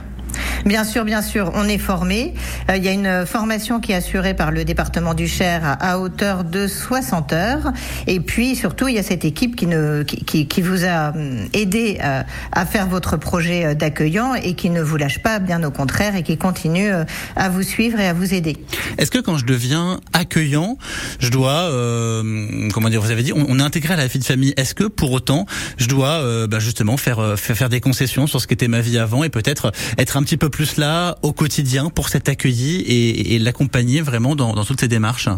Bien 0.65 0.83
sûr, 0.83 1.05
bien 1.05 1.21
sûr, 1.21 1.51
on 1.55 1.65
est 1.65 1.77
formé. 1.77 2.33
Euh, 2.69 2.77
il 2.77 2.83
y 2.83 2.87
a 2.87 2.91
une 2.91 3.25
formation 3.25 3.79
qui 3.79 3.91
est 3.91 3.95
assurée 3.95 4.33
par 4.33 4.51
le 4.51 4.65
département 4.65 5.13
du 5.13 5.27
Cher 5.27 5.77
à, 5.79 5.99
hauteur 5.99 6.43
de 6.43 6.67
60 6.67 7.33
heures. 7.33 7.71
Et 8.07 8.19
puis 8.19 8.55
surtout, 8.55 8.87
il 8.87 8.95
y 8.95 8.99
a 8.99 9.03
cette 9.03 9.25
équipe 9.25 9.55
qui, 9.55 9.67
ne, 9.67 10.03
qui, 10.03 10.23
qui, 10.23 10.47
qui 10.47 10.61
vous 10.61 10.85
a 10.85 11.09
hum, 11.09 11.47
aidé 11.53 11.99
euh, 12.03 12.23
à 12.51 12.65
faire 12.65 12.87
votre 12.87 13.17
projet 13.17 13.65
euh, 13.65 13.73
d'accueillant 13.73 14.33
et 14.35 14.53
qui 14.53 14.69
ne 14.69 14.81
vous 14.81 14.97
lâche 14.97 15.19
pas, 15.19 15.39
bien 15.39 15.63
au 15.63 15.71
contraire, 15.71 16.15
et 16.15 16.23
qui 16.23 16.37
continue 16.37 16.91
euh, 16.91 17.03
à 17.35 17.49
vous 17.49 17.63
suivre 17.63 17.99
et 17.99 18.07
à 18.07 18.13
vous 18.13 18.33
aider. 18.33 18.57
Est-ce 18.97 19.11
que 19.11 19.19
quand 19.19 19.37
je 19.37 19.45
deviens 19.45 19.99
accueillant, 20.13 20.77
je 21.19 21.29
dois, 21.29 21.69
euh, 21.71 22.69
comment 22.73 22.89
dire, 22.89 23.01
vous 23.01 23.11
avez 23.11 23.23
dit, 23.23 23.33
on, 23.33 23.59
est 23.59 23.63
intégré 23.63 23.93
à 23.93 23.97
la 23.97 24.07
vie 24.07 24.19
de 24.19 24.23
famille. 24.23 24.53
Est-ce 24.57 24.75
que 24.75 24.83
pour 24.83 25.11
autant, 25.11 25.45
je 25.77 25.87
dois 25.87 26.09
euh, 26.09 26.47
bah, 26.47 26.59
justement 26.59 26.97
faire, 26.97 27.19
euh, 27.19 27.35
faire 27.35 27.57
faire 27.57 27.69
des 27.69 27.79
concessions 27.79 28.27
sur 28.27 28.41
ce 28.41 28.47
qu'était 28.47 28.67
ma 28.67 28.81
vie 28.81 28.97
avant 28.97 29.23
et 29.23 29.29
peut-être 29.29 29.71
être 29.97 30.17
un 30.17 30.23
petit 30.23 30.37
peu 30.37 30.48
plus 30.49 30.77
là 30.77 31.17
au 31.21 31.33
quotidien 31.33 31.89
pour 31.89 32.09
cet 32.09 32.29
accueilli 32.29 32.81
et, 32.81 33.39
l'accompagner 33.39 34.01
vraiment 34.01 34.35
dans, 34.35 34.53
dans 34.53 34.65
toutes 34.65 34.81
ces 34.81 34.87
démarches 34.87 35.29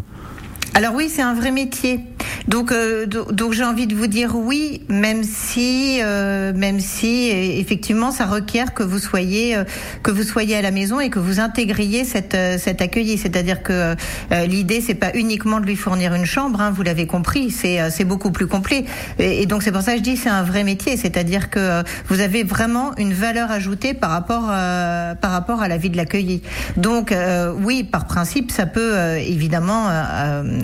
Alors 0.74 0.94
oui, 0.96 1.10
c'est 1.14 1.22
un 1.22 1.34
vrai 1.34 1.52
métier. 1.52 2.00
Donc, 2.48 2.72
euh, 2.72 3.06
do- 3.06 3.32
donc 3.32 3.54
j'ai 3.54 3.64
envie 3.64 3.88
de 3.88 3.96
vous 3.96 4.08
dire 4.08 4.36
oui, 4.36 4.82
même 4.90 5.24
si, 5.24 6.00
euh, 6.02 6.54
même 6.54 6.80
si 6.80 7.30
euh, 7.30 7.60
effectivement, 7.60 8.12
ça 8.12 8.26
requiert 8.26 8.74
que 8.74 8.82
vous 8.82 8.98
soyez, 8.98 9.56
euh, 9.56 9.64
que 10.02 10.12
vous 10.12 10.24
soyez 10.24 10.56
à 10.56 10.62
la 10.62 10.72
maison 10.72 11.00
et 11.00 11.10
que 11.10 11.20
vous 11.20 11.40
intégriez 11.40 12.04
cette, 12.04 12.34
euh, 12.34 12.58
cet 12.58 12.82
accueilli. 12.82 13.18
C'est-à-dire 13.18 13.62
que 13.62 13.96
euh, 14.32 14.46
l'idée, 14.48 14.82
c'est 14.82 14.96
pas 14.96 15.12
uniquement 15.14 15.60
de 15.60 15.66
lui 15.66 15.76
fournir 15.76 16.14
une 16.16 16.26
chambre. 16.26 16.62
Hein, 16.62 16.72
vous 16.74 16.84
l'avez 16.84 17.06
compris, 17.06 17.52
c'est 17.52 17.90
c'est 17.92 18.06
beaucoup 18.06 18.32
plus 18.32 18.48
complet. 18.48 18.86
Et, 19.20 19.46
donc 19.46 19.64
c'est 19.64 19.72
pour 19.72 19.82
ça 19.82 19.92
que 19.94 19.98
je 20.00 20.04
dis 20.04 20.18
c'est 20.18 20.30
un 20.30 20.44
vrai 20.44 20.64
métier. 20.64 20.96
C'est-à-dire 20.98 21.50
que 21.50 21.84
vous 22.08 22.22
avez 22.22 22.44
vraiment 22.44 22.96
une 22.98 23.14
valeur 23.14 23.52
ajoutée 23.52 23.94
par 23.94 24.10
rapport 24.12 24.48
par 24.48 25.32
rapport 25.32 25.62
à 25.62 25.68
la 25.68 25.78
vie 25.78 25.90
de 25.90 25.98
l'accueilli. 25.98 26.42
Donc 26.78 27.14
oui, 27.62 27.84
par 27.84 28.06
principe, 28.06 28.52
ça 28.52 28.66
peut 28.66 29.18
évidemment 29.18 29.90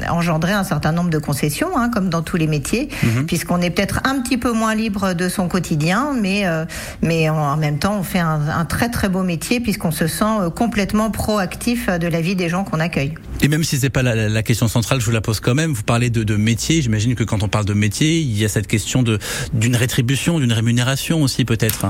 engendrer 0.10 0.54
un 0.54 0.64
certain 0.64 0.92
nombre 0.92 1.10
de 1.10 1.18
concessions, 1.18 1.78
hein, 1.78 1.90
comme 1.94 2.10
dans 2.10 2.22
tous 2.22 2.38
les 2.38 2.48
métiers, 2.48 2.90
puisqu'on 3.28 3.62
est 3.62 3.70
peut-être 3.70 4.02
un 4.04 4.22
petit 4.22 4.38
peu 4.38 4.52
moins 4.52 4.76
libre 4.76 5.14
de 5.14 5.30
son 5.30 5.48
quotidien, 5.48 6.14
mais 6.20 6.46
euh, 6.46 6.66
mais 7.02 7.30
en 7.30 7.58
même 7.58 7.80
temps, 7.80 7.98
on 8.00 8.04
fait 8.04 8.20
un, 8.20 8.42
un 8.50 8.66
très 8.66 8.90
très 8.90 9.10
beau 9.10 9.24
métier 9.24 9.60
puisqu'on 9.60 9.92
se 9.92 10.08
sent 10.08 10.24
euh, 10.42 10.50
complètement 10.50 11.10
proactif 11.12 11.88
euh, 11.90 11.98
de 11.98 12.08
la 12.08 12.22
vie 12.22 12.36
des 12.36 12.50
gens 12.50 12.64
qu'on 12.64 12.80
accueille. 12.80 13.14
Et 13.42 13.48
même 13.48 13.64
si 13.64 13.78
c'est 13.78 13.90
pas 13.90 14.02
la, 14.04 14.16
la- 14.16 14.30
la 14.30 14.44
question 14.44 14.68
centrale, 14.68 15.00
je 15.00 15.06
vous 15.06 15.12
la 15.12 15.22
pose 15.22 15.40
quand 15.40 15.56
même. 15.56 15.72
Vous 15.74 15.84
parlez 15.84 16.10
de, 16.10 16.24
de 16.24 16.36
métier. 16.36 16.82
J'imagine 16.82 17.16
que 17.16 17.24
quand 17.24 17.44
on 17.44 17.48
parle 17.48 17.66
de 17.66 17.74
métier, 17.74 18.20
il 18.20 18.38
y 18.38 18.44
a 18.46 18.50
cette 18.50 18.68
question 18.68 19.04
de 19.04 19.20
d'une 19.54 19.76
rétribution, 19.76 20.40
d'une 20.40 20.54
rémunération 20.54 21.22
aussi 21.22 21.46
peut-être. 21.46 21.88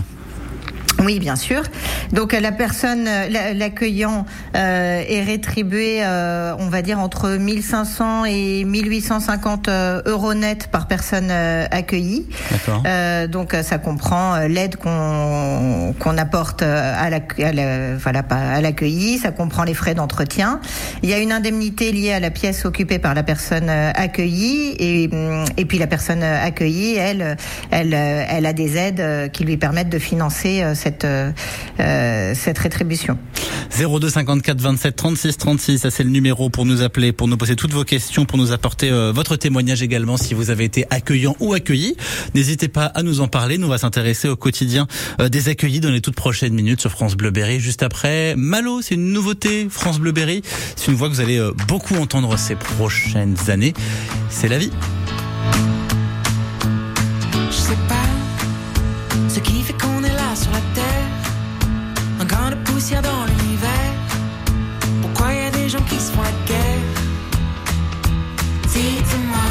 Oui, 1.04 1.20
bien 1.20 1.36
sûr. 1.36 1.62
Donc 2.12 2.34
euh, 2.34 2.40
la 2.40 2.52
personne, 2.52 3.06
euh, 3.08 3.28
la- 3.30 3.54
l'accueillant 3.54 4.26
euh, 4.56 5.04
est 5.08 5.22
rétribué, 5.24 6.00
euh, 6.02 6.56
on 6.60 6.70
va 6.70 6.82
dire 6.82 7.00
entre 7.00 7.30
1500 7.30 8.26
et 8.26 8.64
1850 8.64 9.68
euh, 9.68 10.02
euros 10.06 10.34
net 10.34 10.68
par 10.72 10.88
personne 10.88 11.30
accueillie. 11.32 12.28
D'accord. 12.52 12.84
Euh, 12.86 13.28
donc 13.28 13.56
ça 13.62 13.78
comprend 13.78 14.38
l'aide 14.48 14.76
qu'on 14.78 15.94
qu'on 16.00 16.18
apporte 16.18 16.62
à 16.64 17.10
la, 17.10 17.20
à 17.44 17.52
la- 17.52 17.96
voilà 17.98 18.24
l'accueilli, 18.62 19.20
ça 19.20 19.32
comprend 19.32 19.64
les 19.64 19.74
frais 19.74 19.94
d'entretien. 19.94 20.60
Il 21.04 21.10
y 21.10 21.14
a 21.14 21.20
une 21.20 21.32
indemnité 21.32 21.92
liée 21.92 22.14
à 22.14 22.20
la 22.20 22.32
pièce 22.32 22.66
occupée 22.66 23.00
par 23.00 23.14
la 23.14 23.24
personne 23.24 23.70
accueillie 23.70 24.76
et 24.80 25.10
hum, 25.12 25.46
et 25.58 25.66
puis 25.66 25.78
la 25.78 25.88
personne 25.88 26.24
accueillie, 26.24 26.96
elle 26.96 27.38
elle 27.72 27.94
elle 27.94 28.46
a 28.46 28.54
des 28.54 28.78
aides 28.78 29.32
qui 29.32 29.44
lui 29.44 29.58
permettent 29.58 29.90
de 29.90 30.00
financer 30.00 30.64
cette 30.88 31.06
euh, 31.06 31.32
euh, 31.80 32.34
cette 32.36 32.58
rétribution. 32.58 33.18
02 33.78 34.10
54 34.10 34.60
27 34.60 34.96
36 34.96 35.38
36, 35.38 35.78
ça 35.80 35.92
c'est 35.92 36.04
le 36.04 36.10
numéro 36.10 36.50
pour 36.50 36.66
nous 36.66 36.82
appeler, 36.82 37.12
pour 37.12 37.28
nous 37.28 37.38
poser 37.38 37.56
toutes 37.56 37.74
vos 37.74 37.84
questions, 37.84 38.26
pour 38.26 38.38
nous 38.38 38.52
apporter 38.52 38.90
euh, 38.90 39.12
votre 39.12 39.36
témoignage 39.36 39.82
également 39.82 40.18
si 40.18 40.34
vous 40.34 40.50
avez 40.50 40.64
été 40.64 40.86
accueillant 40.90 41.36
ou 41.40 41.54
accueilli. 41.54 41.96
N'hésitez 42.34 42.70
pas 42.70 42.86
à 42.86 43.04
nous 43.04 43.22
en 43.22 43.28
parler, 43.28 43.58
nous 43.58 43.68
on 43.68 43.70
va 43.70 43.78
s'intéresser 43.78 44.30
au 44.30 44.36
quotidien 44.36 44.88
euh, 45.20 45.30
des 45.30 45.50
accueillis 45.50 45.80
dans 45.80 45.92
les 45.92 46.02
toutes 46.02 46.16
prochaines 46.16 46.54
minutes 46.54 46.82
sur 46.82 46.92
France 46.92 47.16
Bleu 47.16 47.32
Berry. 47.32 47.60
Juste 47.60 47.84
après, 47.84 48.36
Malo, 48.38 48.82
c'est 48.82 48.96
une 48.96 49.12
nouveauté, 49.12 49.68
France 49.70 50.00
Bleu 50.00 50.12
Berry. 50.12 50.42
C'est 50.76 50.92
une 50.92 50.98
voix 50.98 51.10
que 51.10 51.14
vous 51.14 51.22
allez 51.22 51.38
euh, 51.38 51.52
beaucoup 51.68 51.96
entendre 51.96 52.38
ces 52.38 52.56
prochaines 52.56 53.38
années. 53.50 53.74
C'est 54.30 54.48
la 54.48 54.58
vie. 54.58 54.72
Je 57.52 57.56
sais 57.56 57.78
pas 57.88 58.08
ce 59.30 59.40
qui 59.40 59.62
fait 59.62 59.74
qu'on 59.74 60.04
est 60.04 60.14
là 60.14 60.36
sur 60.36 60.52
la 60.52 60.62
terre. 60.74 60.77
Dans 62.78 63.26
l'univers. 63.26 63.94
Pourquoi 65.02 65.34
y 65.34 65.48
a 65.48 65.50
des 65.50 65.68
gens 65.68 65.82
qui 65.90 65.96
se 65.96 66.12
font 66.12 66.22
la 66.22 66.32
guerre 66.46 66.62
Dites-moi 68.68 69.50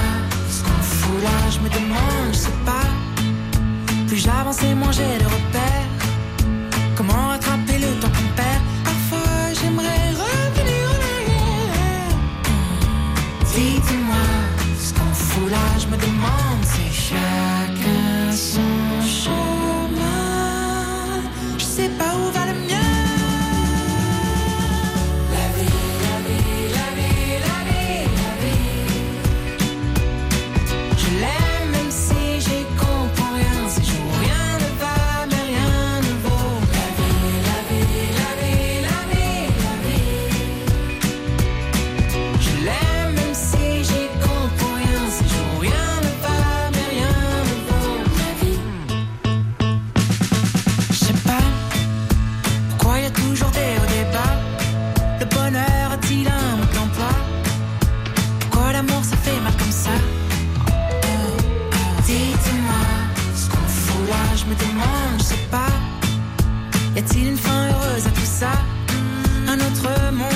ce 0.49 0.63
qu'on 0.63 0.81
fout 0.81 1.23
là, 1.25 1.51
je 1.51 1.59
me 1.59 1.69
demande, 1.69 2.33
je 2.33 2.39
sais 2.39 2.49
pas. 2.65 2.87
Plus 4.07 4.19
j'avance 4.19 4.63
et 4.63 4.75
moins 4.77 4.93
j'ai 4.93 5.19
de 5.19 5.25
repères. 5.25 5.96
Y 67.07 67.09
a-t-il 67.09 67.29
une 67.29 67.37
fin 67.37 67.69
heureuse 67.69 68.05
à 68.05 68.11
tout 68.11 68.25
ça? 68.25 68.51
Un 69.47 69.55
autre 69.55 70.13
monde? 70.13 70.36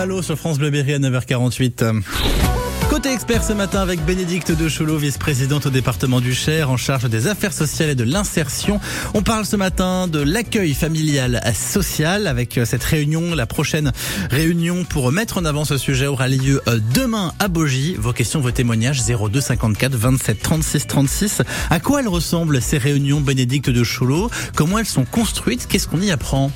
Malo 0.00 0.22
sur 0.22 0.38
France 0.38 0.58
Bleu 0.58 0.70
Berry 0.70 0.94
à 0.94 0.98
9h48. 0.98 2.00
Côté 2.88 3.12
expert 3.12 3.44
ce 3.44 3.52
matin 3.52 3.82
avec 3.82 4.02
Bénédicte 4.06 4.50
de 4.50 4.66
Choulot, 4.66 4.96
vice-présidente 4.96 5.66
au 5.66 5.70
département 5.70 6.22
du 6.22 6.32
Cher 6.32 6.70
en 6.70 6.78
charge 6.78 7.04
des 7.10 7.26
affaires 7.26 7.52
sociales 7.52 7.90
et 7.90 7.94
de 7.94 8.04
l'insertion. 8.04 8.80
On 9.12 9.20
parle 9.20 9.44
ce 9.44 9.56
matin 9.56 10.08
de 10.08 10.18
l'accueil 10.18 10.72
familial 10.72 11.42
social 11.54 12.28
avec 12.28 12.56
euh, 12.56 12.64
cette 12.64 12.82
réunion. 12.82 13.34
La 13.34 13.44
prochaine 13.44 13.92
réunion 14.30 14.84
pour 14.84 15.12
mettre 15.12 15.36
en 15.36 15.44
avant 15.44 15.66
ce 15.66 15.76
sujet 15.76 16.06
aura 16.06 16.28
lieu 16.28 16.62
euh, 16.66 16.80
demain 16.94 17.34
à 17.38 17.48
Bogie. 17.48 17.94
Vos 17.98 18.14
questions, 18.14 18.40
vos 18.40 18.52
témoignages 18.52 19.02
02 19.04 19.38
54 19.38 19.94
27 19.94 20.40
36 20.40 20.86
36. 20.86 21.42
À 21.68 21.78
quoi 21.78 22.00
elles 22.00 22.08
ressemblent 22.08 22.62
ces 22.62 22.78
réunions 22.78 23.20
Bénédicte 23.20 23.68
de 23.68 23.84
Choulot 23.84 24.30
Comment 24.56 24.78
elles 24.78 24.86
sont 24.86 25.04
construites? 25.04 25.66
Qu'est-ce 25.68 25.88
qu'on 25.88 26.00
y 26.00 26.10
apprend? 26.10 26.50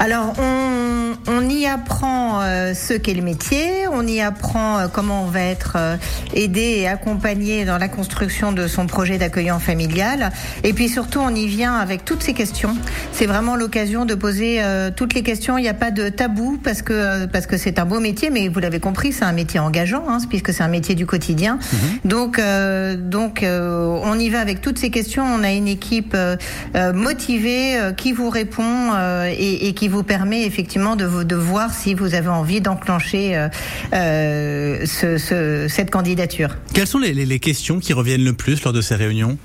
Alors, 0.00 0.32
on, 0.38 1.14
on 1.28 1.48
y 1.48 1.53
apprend 1.74 2.40
euh, 2.42 2.72
ce 2.74 2.94
qu'est 2.94 3.14
le 3.14 3.22
métier, 3.22 3.86
on 3.92 4.06
y 4.06 4.20
apprend 4.20 4.78
euh, 4.78 4.86
comment 4.92 5.24
on 5.24 5.26
va 5.26 5.42
être 5.42 5.74
euh, 5.76 5.96
aidé 6.34 6.78
et 6.78 6.88
accompagné 6.88 7.64
dans 7.64 7.78
la 7.78 7.88
construction 7.88 8.52
de 8.52 8.66
son 8.66 8.86
projet 8.86 9.18
d'accueillant 9.18 9.58
familial. 9.58 10.30
Et 10.62 10.72
puis 10.72 10.88
surtout, 10.88 11.18
on 11.18 11.34
y 11.34 11.46
vient 11.46 11.74
avec 11.74 12.04
toutes 12.04 12.22
ces 12.22 12.32
questions. 12.32 12.76
C'est 13.12 13.26
vraiment 13.26 13.56
l'occasion 13.56 14.04
de 14.04 14.14
poser 14.14 14.62
toutes 14.96 15.14
les 15.14 15.22
questions. 15.22 15.58
Il 15.58 15.62
n'y 15.62 15.68
a 15.68 15.74
pas 15.74 15.90
de 15.90 16.08
tabou 16.08 16.58
parce 16.62 16.82
que 16.82 17.26
parce 17.26 17.46
que 17.46 17.56
c'est 17.56 17.78
un 17.78 17.84
beau 17.84 18.00
métier, 18.00 18.30
mais 18.30 18.48
vous 18.48 18.60
l'avez 18.60 18.80
compris, 18.80 19.12
c'est 19.12 19.24
un 19.24 19.32
métier 19.32 19.60
engageant, 19.60 20.04
hein, 20.08 20.18
puisque 20.28 20.52
c'est 20.52 20.62
un 20.62 20.68
métier 20.68 20.94
du 20.94 21.06
quotidien. 21.06 21.58
Donc 22.04 22.38
euh, 22.38 22.96
donc 22.96 23.42
euh, 23.42 23.98
on 24.02 24.18
y 24.18 24.28
va 24.28 24.40
avec 24.40 24.60
toutes 24.60 24.78
ces 24.78 24.90
questions. 24.90 25.24
On 25.24 25.42
a 25.42 25.52
une 25.52 25.68
équipe 25.68 26.14
euh, 26.14 26.36
motivée 26.92 27.78
qui 27.96 28.12
vous 28.12 28.30
répond 28.30 28.92
et, 29.28 29.68
et 29.68 29.74
qui 29.74 29.88
vous 29.88 30.02
permet 30.02 30.44
effectivement 30.44 30.96
de, 30.96 31.22
de 31.22 31.36
voir 31.36 31.63
si 31.72 31.94
vous 31.94 32.14
avez 32.14 32.28
envie 32.28 32.60
d'enclencher 32.60 33.36
euh, 33.36 33.48
euh, 33.94 34.84
ce- 34.86 35.18
ce- 35.18 35.66
cette 35.68 35.90
candidature. 35.90 36.56
Quelles 36.72 36.86
sont 36.86 36.98
les 37.14 37.38
questions 37.38 37.78
qui 37.80 37.92
reviennent 37.92 38.24
le 38.24 38.32
plus 38.32 38.62
lors 38.64 38.72
de 38.72 38.80
ces 38.80 38.94
réunions? 38.94 39.38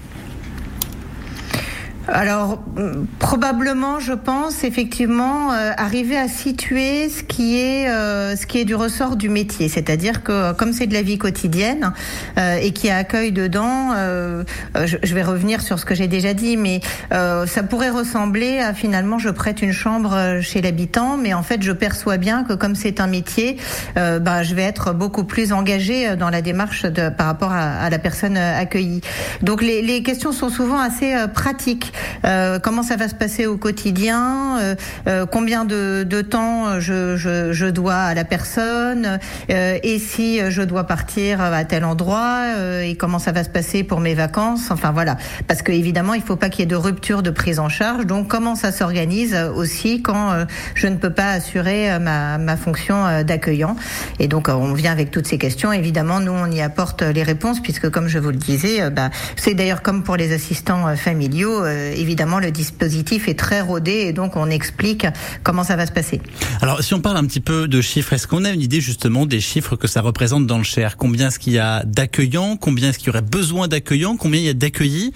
Alors 2.11 2.59
hum, 2.75 3.05
probablement, 3.19 3.99
je 3.99 4.13
pense 4.13 4.63
effectivement 4.63 5.53
euh, 5.53 5.71
arriver 5.77 6.17
à 6.17 6.27
situer 6.27 7.07
ce 7.09 7.23
qui 7.23 7.59
est 7.59 7.87
euh, 7.89 8.35
ce 8.35 8.47
qui 8.47 8.59
est 8.59 8.65
du 8.65 8.75
ressort 8.75 9.15
du 9.15 9.29
métier, 9.29 9.69
c'est-à-dire 9.69 10.23
que 10.23 10.53
comme 10.53 10.73
c'est 10.73 10.87
de 10.87 10.93
la 10.93 11.01
vie 11.01 11.17
quotidienne 11.17 11.93
euh, 12.37 12.57
et 12.57 12.71
qui 12.71 12.89
a 12.89 12.97
accueil 12.97 13.31
dedans, 13.31 13.91
euh, 13.95 14.43
euh, 14.75 14.87
je, 14.87 14.97
je 15.03 15.13
vais 15.15 15.23
revenir 15.23 15.61
sur 15.61 15.77
ce 15.77 15.85
que 15.85 15.93
j'ai 15.93 16.07
déjà 16.07 16.33
dit, 16.33 16.57
mais 16.57 16.81
euh, 17.13 17.45
ça 17.45 17.63
pourrait 17.63 17.89
ressembler 17.91 18.59
à 18.59 18.73
finalement 18.73 19.19
je 19.19 19.29
prête 19.29 19.61
une 19.61 19.73
chambre 19.73 20.39
chez 20.41 20.61
l'habitant, 20.61 21.15
mais 21.17 21.33
en 21.33 21.43
fait 21.43 21.61
je 21.61 21.71
perçois 21.71 22.17
bien 22.17 22.43
que 22.43 22.53
comme 22.53 22.75
c'est 22.75 22.99
un 22.99 23.07
métier, 23.07 23.57
bah, 23.95 24.43
je 24.43 24.55
vais 24.55 24.63
être 24.63 24.93
beaucoup 24.93 25.23
plus 25.23 25.53
engagée 25.53 26.15
dans 26.15 26.29
la 26.29 26.41
démarche 26.41 26.83
de, 26.83 27.09
par 27.09 27.27
rapport 27.27 27.51
à, 27.51 27.73
à 27.73 27.89
la 27.89 27.99
personne 27.99 28.37
accueillie. 28.37 29.01
Donc 29.41 29.61
les, 29.61 29.81
les 29.81 30.01
questions 30.01 30.31
sont 30.31 30.49
souvent 30.49 30.79
assez 30.79 31.13
pratiques. 31.33 31.93
Euh, 32.25 32.59
comment 32.59 32.83
ça 32.83 32.95
va 32.95 33.07
se 33.07 33.15
passer 33.15 33.45
au 33.45 33.57
quotidien 33.57 34.59
euh, 34.59 34.75
euh, 35.07 35.25
Combien 35.25 35.65
de, 35.65 36.03
de 36.03 36.21
temps 36.21 36.79
je, 36.79 37.15
je, 37.15 37.53
je 37.53 37.65
dois 37.65 37.95
à 37.95 38.13
la 38.13 38.25
personne 38.25 39.19
euh, 39.49 39.77
Et 39.83 39.99
si 39.99 40.39
je 40.49 40.61
dois 40.61 40.85
partir 40.85 41.41
à 41.41 41.63
tel 41.65 41.85
endroit 41.85 42.43
euh, 42.55 42.81
Et 42.81 42.95
comment 42.95 43.19
ça 43.19 43.31
va 43.31 43.43
se 43.43 43.49
passer 43.49 43.83
pour 43.83 43.99
mes 43.99 44.15
vacances 44.15 44.71
Enfin 44.71 44.91
voilà, 44.91 45.17
parce 45.47 45.61
que 45.61 45.71
évidemment 45.71 46.13
il 46.13 46.21
faut 46.21 46.35
pas 46.35 46.49
qu'il 46.49 46.61
y 46.61 46.63
ait 46.63 46.67
de 46.67 46.75
rupture 46.75 47.23
de 47.23 47.29
prise 47.29 47.59
en 47.59 47.69
charge. 47.69 48.05
Donc 48.05 48.27
comment 48.27 48.55
ça 48.55 48.71
s'organise 48.71 49.35
aussi 49.55 50.01
quand 50.01 50.45
je 50.75 50.87
ne 50.87 50.95
peux 50.95 51.09
pas 51.09 51.31
assurer 51.31 51.97
ma, 51.99 52.37
ma 52.37 52.57
fonction 52.57 53.23
d'accueillant 53.23 53.75
Et 54.19 54.27
donc 54.27 54.49
on 54.49 54.73
vient 54.73 54.91
avec 54.91 55.11
toutes 55.11 55.27
ces 55.27 55.37
questions. 55.37 55.71
Évidemment, 55.71 56.19
nous 56.19 56.31
on 56.31 56.49
y 56.51 56.61
apporte 56.61 57.01
les 57.01 57.23
réponses 57.23 57.61
puisque 57.61 57.89
comme 57.89 58.07
je 58.07 58.19
vous 58.19 58.29
le 58.29 58.37
disais, 58.37 58.89
bah, 58.89 59.09
c'est 59.35 59.53
d'ailleurs 59.53 59.81
comme 59.81 60.03
pour 60.03 60.15
les 60.17 60.33
assistants 60.33 60.95
familiaux. 60.95 61.63
Euh, 61.89 61.93
évidemment, 61.95 62.39
le 62.39 62.51
dispositif 62.51 63.27
est 63.27 63.37
très 63.37 63.61
rodé 63.61 63.91
et 63.91 64.13
donc 64.13 64.35
on 64.35 64.49
explique 64.49 65.05
comment 65.43 65.63
ça 65.63 65.75
va 65.75 65.85
se 65.85 65.91
passer. 65.91 66.21
Alors, 66.61 66.81
si 66.83 66.93
on 66.93 67.01
parle 67.01 67.17
un 67.17 67.25
petit 67.25 67.39
peu 67.39 67.67
de 67.67 67.81
chiffres, 67.81 68.13
est-ce 68.13 68.27
qu'on 68.27 68.45
a 68.45 68.51
une 68.51 68.61
idée 68.61 68.81
justement 68.81 69.25
des 69.25 69.39
chiffres 69.41 69.75
que 69.75 69.87
ça 69.87 70.01
représente 70.01 70.47
dans 70.47 70.57
le 70.57 70.63
Cher? 70.63 70.97
Combien 70.97 71.27
est-ce 71.27 71.39
qu'il 71.39 71.53
y 71.53 71.59
a 71.59 71.83
d'accueillants? 71.85 72.57
Combien 72.57 72.89
est-ce 72.89 72.99
qu'il 72.99 73.07
y 73.07 73.09
aurait 73.09 73.21
besoin 73.21 73.67
d'accueillants? 73.67 74.17
Combien 74.17 74.39
il 74.39 74.45
y 74.45 74.49
a 74.49 74.53
d'accueillis? 74.53 75.13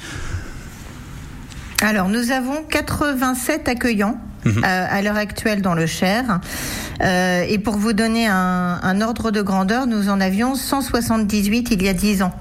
Alors, 1.81 2.07
nous 2.09 2.31
avons 2.31 2.63
87 2.69 3.67
accueillants. 3.67 4.17
euh, 4.45 4.59
à 4.63 5.01
l'heure 5.01 5.15
actuelle 5.15 5.61
dans 5.61 5.73
le 5.73 5.85
Cher. 5.85 6.41
Euh, 7.01 7.45
et 7.47 7.59
pour 7.59 7.77
vous 7.77 7.93
donner 7.93 8.27
un, 8.27 8.77
un 8.83 8.99
ordre 9.01 9.31
de 9.31 9.41
grandeur, 9.41 9.87
nous 9.87 10.09
en 10.09 10.19
avions 10.19 10.55
178 10.55 11.69
il 11.71 11.81
y 11.81 11.87
a 11.87 11.93
10 11.93 12.23
ans. 12.23 12.33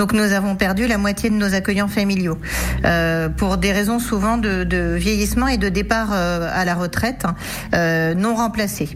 Donc 0.00 0.14
nous 0.14 0.32
avons 0.32 0.56
perdu 0.56 0.86
la 0.86 0.96
moitié 0.96 1.28
de 1.28 1.34
nos 1.34 1.52
accueillants 1.52 1.86
familiaux 1.86 2.38
euh, 2.86 3.28
pour 3.28 3.58
des 3.58 3.70
raisons 3.70 3.98
souvent 3.98 4.38
de, 4.38 4.64
de 4.64 4.94
vieillissement 4.96 5.46
et 5.46 5.58
de 5.58 5.68
départ 5.68 6.08
euh, 6.14 6.50
à 6.50 6.64
la 6.64 6.74
retraite 6.74 7.26
euh, 7.74 8.14
non 8.14 8.34
remplacés. 8.34 8.88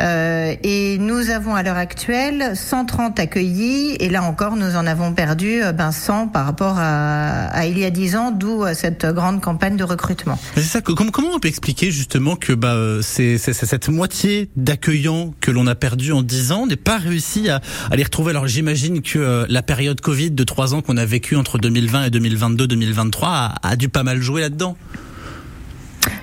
Euh, 0.00 0.56
et 0.64 0.98
nous 0.98 1.30
avons 1.30 1.54
à 1.54 1.62
l'heure 1.62 1.76
actuelle 1.76 2.56
130 2.56 3.20
accueillis 3.20 3.94
et 4.00 4.08
là 4.08 4.24
encore 4.24 4.56
nous 4.56 4.74
en 4.74 4.88
avons 4.88 5.12
perdu 5.12 5.62
euh, 5.62 5.70
ben 5.70 5.92
100 5.92 6.26
par 6.26 6.46
rapport 6.46 6.74
à, 6.80 7.44
à 7.44 7.66
il 7.66 7.78
y 7.78 7.84
a 7.84 7.90
10 7.90 8.16
ans, 8.16 8.30
d'où 8.32 8.64
cette 8.74 9.06
grande 9.06 9.40
campagne 9.40 9.76
de 9.76 9.84
recrutement. 9.84 10.36
C'est 10.56 10.62
ça. 10.62 10.80
Comment, 10.80 11.12
comment 11.12 11.28
on 11.32 11.38
peut 11.38 11.46
expliquer 11.46 11.92
justement 11.92 12.34
que 12.34 12.54
bah, 12.54 12.76
c'est 13.02 13.38
cette 13.38 13.88
moitié 13.88 14.50
d'accueillants 14.56 15.32
que 15.40 15.52
l'on 15.52 15.68
a 15.68 15.76
perdu 15.76 16.10
en 16.10 16.22
10 16.22 16.50
ans 16.50 16.66
n'est 16.66 16.74
pas 16.74 16.98
réussi 16.98 17.48
à, 17.48 17.60
à 17.92 17.94
les 17.94 18.02
retrouver? 18.02 18.30
Alors 18.30 18.48
j'imagine 18.48 19.00
que 19.00 19.46
la 19.48 19.62
période 19.62 20.00
Covid 20.00 20.39
de 20.40 20.44
trois 20.44 20.72
ans 20.74 20.80
qu'on 20.80 20.96
a 20.96 21.04
vécu 21.04 21.36
entre 21.36 21.58
2020 21.58 22.04
et 22.04 22.10
2022-2023 22.10 23.18
a, 23.24 23.54
a 23.62 23.76
dû 23.76 23.90
pas 23.90 24.02
mal 24.02 24.22
jouer 24.22 24.40
là-dedans. 24.40 24.76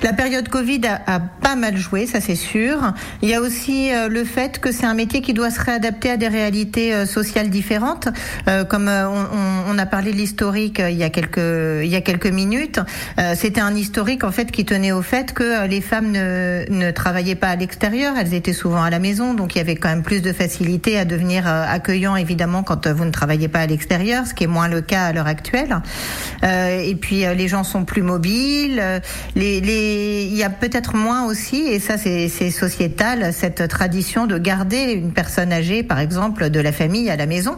La 0.04 0.14
période 0.14 0.48
Covid 0.50 0.82
a, 0.88 1.02
a 1.16 1.20
pas 1.20 1.56
mal 1.56 1.76
joué, 1.78 2.06
ça 2.06 2.22
c'est 2.22 2.36
sûr. 2.36 2.94
Il 3.22 3.30
y 3.30 3.34
a 3.34 3.42
aussi 3.42 3.92
euh, 3.94 4.08
le 4.10 4.24
fait 4.24 4.60
que 4.60 4.72
c'est 4.72 4.86
un 4.86 4.94
métier 4.94 5.22
qui 5.22 5.34
doit 5.34 5.50
se 5.50 5.60
réadapter 5.60 6.12
à 6.12 6.18
des 6.18 6.28
réalités 6.28 6.94
euh, 6.94 7.06
sociales 7.06 7.50
différentes. 7.50 8.08
Euh, 8.48 8.64
comme 8.64 8.88
on, 8.90 9.72
on- 9.72 9.78
a 9.78 9.86
parlé 9.86 10.12
de 10.12 10.18
l'historique 10.18 10.82
il 10.84 10.96
y 10.98 11.04
a 11.04 11.12
quelques 11.12 11.38
il 11.84 11.88
y 11.88 11.96
a 11.96 12.02
quelques 12.02 12.26
minutes, 12.26 12.80
c'était 13.36 13.62
un 13.62 13.76
historique 13.76 14.24
en 14.24 14.32
fait 14.32 14.50
qui 14.52 14.66
tenait 14.66 14.92
au 14.92 15.04
fait 15.04 15.34
que 15.34 15.68
les 15.68 15.82
femmes 15.82 16.10
ne, 16.12 16.66
ne 16.70 16.90
travaillaient 16.90 17.36
pas 17.36 17.50
à 17.50 17.56
l'extérieur, 17.56 18.16
elles 18.20 18.34
étaient 18.34 18.54
souvent 18.54 18.82
à 18.82 18.90
la 18.90 18.98
maison, 18.98 19.36
donc 19.36 19.54
il 19.54 19.60
y 19.60 19.62
avait 19.62 19.76
quand 19.76 19.90
même 19.90 20.02
plus 20.02 20.24
de 20.24 20.34
facilité 20.34 20.98
à 20.98 21.06
devenir 21.06 21.46
accueillant 21.46 22.16
évidemment 22.16 22.64
quand 22.64 22.88
vous 22.88 23.06
ne 23.06 23.12
travaillez 23.12 23.48
pas 23.50 23.60
à 23.60 23.68
l'extérieur, 23.68 24.26
ce 24.26 24.34
qui 24.34 24.46
est 24.46 24.48
moins 24.48 24.68
le 24.68 24.82
cas 24.82 25.06
à 25.06 25.14
l'heure 25.14 25.28
actuelle. 25.28 25.78
Et 26.44 26.96
puis 27.00 27.20
les 27.36 27.48
gens 27.48 27.64
sont 27.64 27.86
plus 27.86 28.02
mobiles, 28.02 28.80
euh, 28.82 29.00
les, 29.36 29.62
les, 29.88 30.26
il 30.26 30.36
y 30.36 30.44
a 30.44 30.50
peut-être 30.50 30.96
moins 30.96 31.26
aussi, 31.26 31.58
et 31.58 31.80
ça 31.80 31.98
c'est 31.98 32.52
sociétal, 32.52 33.34
cette 33.34 33.68
tradition 33.68 34.26
de 34.28 34.38
garder 34.38 34.94
une 34.94 35.12
personne 35.12 35.52
âgée, 35.52 35.84
par 35.84 36.00
exemple, 36.00 36.50
de 36.50 36.60
la 36.60 36.72
famille 36.72 37.10
à 37.10 37.16
la 37.16 37.26
maison, 37.26 37.58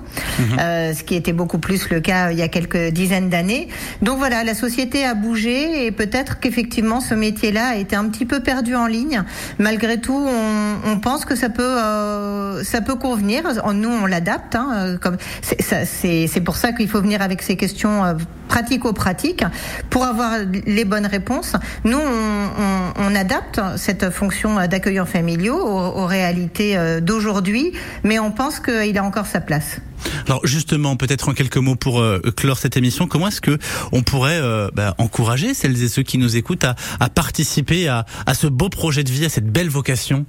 euh, 0.59 0.93
ce 0.93 1.03
qui 1.03 1.15
était 1.15 1.33
beaucoup 1.33 1.59
plus 1.59 1.89
le 1.89 1.99
cas 1.99 2.31
il 2.31 2.37
y 2.37 2.41
a 2.41 2.47
quelques 2.47 2.89
dizaines 2.89 3.29
d'années. 3.29 3.67
Donc 4.01 4.17
voilà, 4.17 4.43
la 4.43 4.53
société 4.53 5.05
a 5.05 5.13
bougé 5.13 5.85
et 5.85 5.91
peut-être 5.91 6.39
qu'effectivement 6.39 7.01
ce 7.01 7.13
métier-là 7.13 7.69
a 7.69 7.75
été 7.75 7.95
un 7.95 8.05
petit 8.09 8.25
peu 8.25 8.39
perdu 8.39 8.75
en 8.75 8.87
ligne. 8.87 9.23
Malgré 9.57 9.99
tout, 9.99 10.19
on, 10.27 10.91
on 10.91 10.99
pense 10.99 11.25
que 11.25 11.35
ça 11.35 11.49
peut, 11.49 11.63
euh, 11.63 12.63
ça 12.63 12.81
peut 12.81 12.95
convenir. 12.95 13.43
Nous, 13.73 13.89
on 13.89 14.05
l'adapte. 14.05 14.55
Hein, 14.55 14.97
comme 15.01 15.17
c'est 15.41 16.43
pour 16.43 16.55
ça 16.55 16.71
qu'il 16.71 16.89
faut 16.89 17.01
venir 17.01 17.21
avec 17.21 17.41
ces 17.41 17.55
questions 17.55 18.05
euh, 18.05 18.13
pratico-pratiques 18.47 19.45
pour 19.89 20.03
avoir 20.03 20.31
les 20.65 20.85
bonnes 20.85 21.05
réponses. 21.05 21.53
Nous, 21.83 21.97
on, 21.97 22.18
on- 22.19 23.15
adapte 23.15 23.59
cette 23.75 24.11
fonction 24.11 24.55
d'accueillant 24.67 25.05
familiaux 25.05 25.57
aux, 25.57 26.01
aux 26.01 26.05
réalités 26.05 26.77
euh, 26.77 27.01
d'aujourd'hui, 27.01 27.73
mais 28.03 28.17
on 28.19 28.31
pense 28.31 28.59
qu'il 28.61 28.97
a 28.97 29.03
encore 29.03 29.25
sa 29.25 29.41
place. 29.41 29.81
Alors 30.25 30.45
justement, 30.45 30.95
peut-être 30.95 31.27
en 31.27 31.33
quelques 31.33 31.57
mots 31.57 31.75
pour 31.75 31.99
euh, 31.99 32.21
clore 32.37 32.57
cette 32.59 32.77
émission, 32.77 33.07
comment 33.07 33.27
est-ce 33.27 33.41
que 33.41 33.57
on 33.91 34.03
pourrait 34.03 34.39
euh, 34.39 34.69
bah, 34.73 34.95
encourager 34.99 35.53
celles 35.53 35.83
et 35.83 35.89
ceux 35.89 36.03
qui 36.03 36.17
nous 36.17 36.37
écoutent 36.37 36.63
à, 36.63 36.75
participer 37.09 37.89
à 37.89 38.05
ce 38.33 38.47
beau 38.47 38.69
projet 38.69 39.03
de 39.03 39.11
vie, 39.11 39.25
à 39.25 39.29
cette 39.29 39.51
belle 39.51 39.69
vocation? 39.69 40.25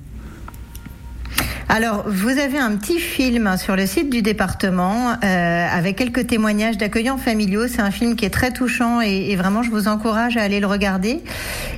Alors, 1.73 2.03
vous 2.09 2.31
avez 2.31 2.59
un 2.59 2.75
petit 2.75 2.99
film 2.99 3.57
sur 3.57 3.77
le 3.77 3.87
site 3.87 4.11
du 4.11 4.23
département 4.23 5.13
euh, 5.23 5.67
avec 5.73 5.95
quelques 5.95 6.27
témoignages 6.27 6.79
d'accueillants 6.79 7.17
familiaux. 7.17 7.69
C'est 7.69 7.81
un 7.81 7.93
film 7.93 8.17
qui 8.17 8.25
est 8.25 8.31
très 8.31 8.51
touchant 8.51 9.01
et, 9.01 9.37
vraiment, 9.37 9.63
je 9.63 9.71
vous 9.71 9.87
encourage 9.87 10.37
à 10.37 10.43
aller 10.43 10.59
le 10.59 10.67
regarder. 10.67 11.23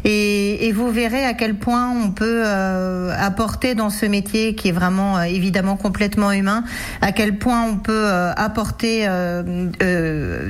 Et, 0.07 0.73
vous 0.75 0.91
verrez 0.91 1.27
à 1.27 1.35
quel 1.35 1.57
point 1.57 1.91
on 1.91 2.11
peut 2.11 2.43
euh, 2.47 3.15
apporter 3.19 3.75
dans 3.75 3.91
ce 3.91 4.07
métier 4.07 4.55
qui 4.55 4.69
est 4.71 4.73
vraiment 4.73 5.19
euh, 5.19 5.25
évidemment 5.25 5.77
complètement 5.77 6.33
humain, 6.33 6.65
à 7.03 7.13
quel 7.13 7.37
point 7.37 7.63
on 7.65 7.77
peut 7.77 8.09
apporter 8.35 9.07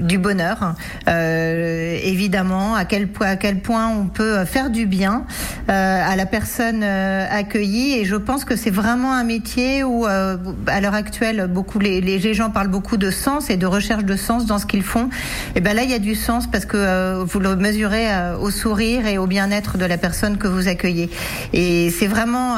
du 0.02 0.18
bonheur, 0.18 0.76
évidemment, 1.08 2.76
à 2.76 2.84
quel, 2.84 3.08
point- 3.08 3.26
à 3.26 3.36
quel 3.36 3.58
point 3.58 3.88
on 3.88 4.06
peut 4.06 4.44
faire 4.44 4.70
du 4.70 4.86
bien 4.86 5.24
à 5.66 6.14
la 6.14 6.26
personne 6.26 6.84
accueillie. 6.84 7.94
Et 7.98 8.04
je 8.04 8.14
pense 8.14 8.44
que 8.44 8.54
c'est 8.54 8.70
vraiment 8.70 8.91
vraiment 8.92 9.14
un 9.14 9.24
métier 9.24 9.84
où, 9.84 10.06
euh, 10.06 10.36
à 10.66 10.82
l'heure 10.82 10.92
actuelle, 10.92 11.48
beaucoup 11.48 11.78
les, 11.78 12.34
gens 12.34 12.50
parlent 12.50 12.68
beaucoup 12.68 12.98
de 12.98 13.10
sens 13.10 13.48
et 13.48 13.56
de 13.56 13.64
recherche 13.64 14.04
de 14.04 14.16
sens 14.16 14.44
dans 14.44 14.58
ce 14.58 14.66
qu'ils 14.66 14.82
font. 14.82 15.08
Et 15.54 15.62
ben 15.62 15.74
là, 15.74 15.82
il 15.82 15.90
y 15.90 15.94
a 15.94 15.98
du 15.98 16.14
sens 16.14 16.46
parce 16.46 16.66
que 16.66 16.76
euh, 16.76 17.24
vous 17.26 17.40
le 17.40 17.56
mesurez 17.56 18.12
euh, 18.12 18.36
au 18.36 18.50
sourire 18.50 19.06
et 19.06 19.16
au 19.16 19.26
bien-être 19.26 19.78
de 19.78 19.86
la 19.86 19.96
personne 19.96 20.36
que 20.36 20.46
vous 20.46 20.68
accueillez. 20.68 21.08
Et 21.54 21.90
c'est 21.90 22.06
vraiment 22.06 22.56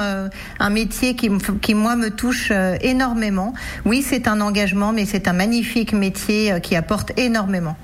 un 0.58 0.70
métier 0.70 1.14
qui, 1.14 1.30
qui, 1.60 1.74
moi, 1.74 1.94
me 1.94 2.10
touche 2.10 2.52
énormément. 2.80 3.54
Oui, 3.84 4.04
c'est 4.04 4.26
un 4.26 4.40
engagement, 4.40 4.92
mais 4.92 5.04
c'est 5.06 5.28
un 5.28 5.32
magnifique 5.32 5.92
métier 5.92 6.54
qui 6.62 6.74
apporte 6.74 7.12
énormément. 7.16 7.76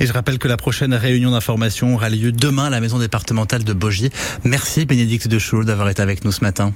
Et 0.00 0.06
je 0.06 0.12
rappelle 0.12 0.38
que 0.38 0.48
la 0.48 0.56
prochaine 0.56 0.94
réunion 0.94 1.30
d'information 1.30 1.94
aura 1.94 2.10
lieu 2.10 2.32
demain 2.32 2.64
à 2.64 2.70
la 2.70 2.80
maison 2.80 2.98
départementale 2.98 3.62
de 3.62 3.72
Bogier. 3.72 4.10
Merci 4.44 4.86
Bénédicte 4.86 5.28
de 5.28 5.38
Choul 5.38 5.64
d'avoir 5.64 5.88
été 5.88 6.02
avec 6.02 6.24
nous 6.24 6.32
ce 6.32 6.40
matin. 6.40 6.72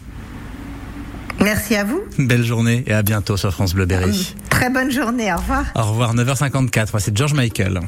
Merci 1.41 1.75
à 1.77 1.85
vous. 1.85 2.01
Belle 2.19 2.45
journée 2.45 2.85
et 2.87 2.93
à 2.93 3.03
bientôt 3.03 3.37
sur 3.37 3.53
France 3.53 3.75
Bleu 3.75 3.87
Berry. 3.87 4.35
Très 4.49 4.71
bonne 4.71 4.91
journée, 4.91 5.33
au 5.33 5.37
revoir. 5.37 5.65
Au 5.75 5.83
revoir, 5.83 6.15
9h54, 6.15 6.99
c'est 6.99 7.17
George 7.17 7.35
Michael. 7.35 7.81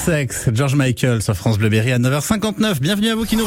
sexe, 0.00 0.48
George 0.54 0.76
Michael 0.76 1.20
sur 1.20 1.34
France 1.34 1.58
Bleu 1.58 1.68
Berry 1.68 1.92
à 1.92 1.98
9h59. 1.98 2.80
Bienvenue 2.80 3.10
à 3.10 3.14
vous 3.14 3.24
qui 3.24 3.36
nous 3.36 3.38